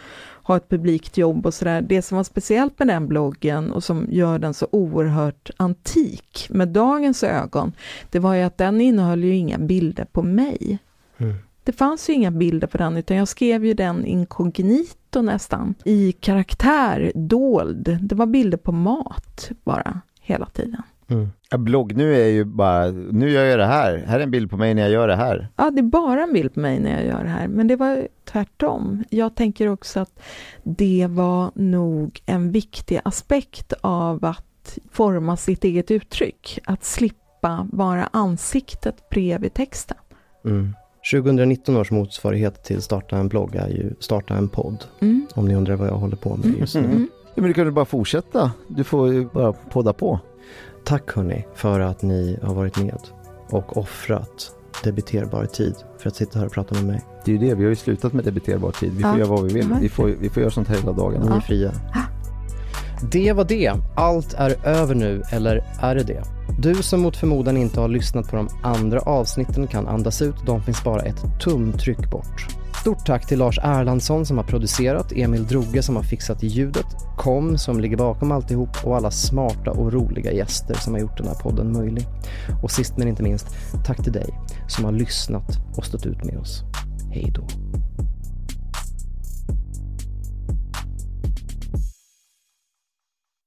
ha 0.42 0.56
ett 0.56 0.68
publikt 0.68 1.16
jobb 1.16 1.46
och 1.46 1.54
sådär. 1.54 1.80
Det 1.80 2.02
som 2.02 2.16
var 2.16 2.24
speciellt 2.24 2.78
med 2.78 2.88
den 2.88 3.08
bloggen 3.08 3.72
och 3.72 3.84
som 3.84 4.06
gör 4.10 4.38
den 4.38 4.54
så 4.54 4.68
oerhört 4.70 5.50
antik 5.56 6.46
med 6.50 6.68
dagens 6.68 7.22
ögon, 7.22 7.72
det 8.10 8.18
var 8.18 8.34
ju 8.34 8.42
att 8.42 8.58
den 8.58 8.80
innehöll 8.80 9.24
ju 9.24 9.34
inga 9.34 9.58
bilder 9.58 10.04
på 10.04 10.22
mig. 10.22 10.78
Mm. 11.18 11.34
Det 11.62 11.72
fanns 11.72 12.10
ju 12.10 12.12
inga 12.12 12.30
bilder 12.30 12.66
på 12.66 12.78
den, 12.78 12.96
utan 12.96 13.16
jag 13.16 13.28
skrev 13.28 13.64
ju 13.64 13.74
den 13.74 14.04
inkognito 14.04 15.22
nästan, 15.22 15.74
i 15.84 16.12
karaktär, 16.12 17.12
dold. 17.14 17.98
Det 18.00 18.14
var 18.14 18.26
bilder 18.26 18.58
på 18.58 18.72
mat 18.72 19.50
bara, 19.64 20.00
hela 20.20 20.46
tiden. 20.46 20.82
Mm. 21.08 21.28
Ja, 21.50 21.58
blogg 21.58 21.96
nu 21.96 22.14
är 22.14 22.28
ju 22.28 22.44
bara, 22.44 22.90
nu 22.90 23.30
gör 23.30 23.44
jag 23.44 23.58
det 23.58 23.66
här, 23.66 24.04
här 24.06 24.18
är 24.18 24.22
en 24.22 24.30
bild 24.30 24.50
på 24.50 24.56
mig 24.56 24.74
när 24.74 24.82
jag 24.82 24.90
gör 24.90 25.08
det 25.08 25.16
här. 25.16 25.48
Ja, 25.56 25.70
det 25.70 25.80
är 25.80 25.82
bara 25.82 26.22
en 26.22 26.32
bild 26.32 26.54
på 26.54 26.60
mig 26.60 26.80
när 26.80 26.90
jag 26.90 27.06
gör 27.06 27.24
det 27.24 27.30
här, 27.30 27.48
men 27.48 27.68
det 27.68 27.76
var 27.76 28.08
tvärtom. 28.24 29.04
Jag 29.10 29.34
tänker 29.34 29.68
också 29.68 30.00
att 30.00 30.20
det 30.62 31.06
var 31.10 31.50
nog 31.54 32.20
en 32.26 32.52
viktig 32.52 33.00
aspekt 33.04 33.72
av 33.80 34.24
att 34.24 34.78
forma 34.90 35.36
sitt 35.36 35.64
eget 35.64 35.90
uttryck, 35.90 36.58
att 36.64 36.84
slippa 36.84 37.68
vara 37.72 38.08
ansiktet 38.12 39.08
bredvid 39.08 39.54
texten. 39.54 39.96
Mm. 40.44 40.74
2019 41.12 41.76
års 41.76 41.90
motsvarighet 41.90 42.64
till 42.64 42.82
starta 42.82 43.16
en 43.16 43.28
blogg 43.28 43.54
är 43.54 43.68
ju 43.68 43.94
starta 44.00 44.36
en 44.36 44.48
podd. 44.48 44.84
Mm. 45.00 45.26
Om 45.34 45.48
ni 45.48 45.54
undrar 45.54 45.76
vad 45.76 45.88
jag 45.88 45.94
håller 45.94 46.16
på 46.16 46.36
med 46.36 46.58
just 46.58 46.74
nu. 46.74 46.84
Mm. 46.84 47.08
Ja, 47.34 47.40
men 47.40 47.44
du 47.44 47.54
kan 47.54 47.64
ju 47.64 47.70
bara 47.70 47.84
fortsätta. 47.84 48.52
Du 48.68 48.84
får 48.84 49.12
ju 49.12 49.24
bara 49.24 49.52
podda 49.52 49.92
på. 49.92 50.20
Tack 50.85 51.12
hörni 51.12 51.47
för 51.55 51.81
att 51.81 52.03
ni 52.03 52.38
har 52.42 52.55
varit 52.55 52.79
med 52.79 52.99
och 53.51 53.77
offrat 53.77 54.53
debiterbar 54.85 55.47
tid 55.47 55.75
för 55.99 56.09
att 56.09 56.16
sitta 56.16 56.38
här 56.38 56.47
och 56.47 56.53
prata 56.53 56.75
med 56.75 56.85
mig. 56.85 57.01
Det 57.25 57.31
är 57.31 57.33
ju 57.33 57.49
det, 57.49 57.55
vi 57.55 57.62
har 57.62 57.70
ju 57.70 57.77
slutat 57.77 58.12
med 58.12 58.25
debiterbar 58.25 58.70
tid. 58.70 58.92
Vi 58.92 59.03
får 59.03 59.11
ja. 59.11 59.18
göra 59.18 59.29
vad 59.29 59.44
vi 59.44 59.55
vill. 59.55 59.75
Vi 59.81 59.88
får, 59.88 60.07
vi 60.07 60.31
får 60.31 60.40
göra 60.40 60.51
sånt 60.51 60.68
här 60.68 60.77
hela 60.77 60.92
dagarna. 60.92 61.31
Ni 61.31 61.37
är 61.37 61.40
fria. 61.40 61.73
Det 63.12 63.33
var 63.33 63.44
det. 63.44 63.73
Allt 63.97 64.35
är 64.35 64.66
över 64.66 64.94
nu, 64.94 65.23
eller 65.33 65.64
är 65.81 65.94
det 65.94 66.03
det? 66.03 66.23
Du 66.59 66.75
som 66.75 67.01
mot 67.01 67.16
förmodan 67.16 67.57
inte 67.57 67.81
har 67.81 67.88
lyssnat 67.88 68.31
på 68.31 68.37
de 68.37 68.49
andra 68.62 69.01
avsnitten 69.01 69.66
kan 69.66 69.88
andas 69.88 70.23
ut, 70.23 70.37
de 70.47 70.62
finns 70.62 70.85
bara 70.85 71.03
ett 71.03 71.40
tumtryck 71.40 72.11
bort. 72.11 72.53
Stort 72.85 73.07
tack 73.07 73.27
till 73.27 73.38
Lars 73.38 73.59
Erlandsson 73.62 74.27
som 74.27 74.37
har 74.37 74.44
producerat, 74.44 75.12
Emil 75.12 75.47
Droge 75.47 75.83
som 75.83 75.97
har 75.97 76.03
fixat 76.03 76.42
ljudet, 76.42 76.87
Kom 77.16 77.59
som 77.59 77.81
ligger 77.81 77.97
bakom 77.97 78.33
alltihop 78.33 78.85
och 78.85 78.97
alla 78.97 79.11
smarta 79.11 79.70
och 79.70 79.92
roliga 79.92 80.33
gäster 80.33 80.75
som 80.75 80.92
har 80.92 81.01
gjort 81.01 81.18
den 81.18 81.27
här 81.27 81.35
podden 81.35 81.73
möjlig. 81.73 82.07
Och 82.62 82.70
sist 82.70 82.97
men 82.97 83.09
inte 83.09 83.23
minst, 83.23 83.47
tack 83.87 84.03
till 84.03 84.12
dig 84.12 84.29
som 84.68 84.85
har 84.85 84.92
lyssnat 84.92 85.59
och 85.77 85.85
stått 85.85 86.07
ut 86.07 86.25
med 86.25 86.38
oss. 86.38 86.62
Hej 87.11 87.33
då. 87.35 87.47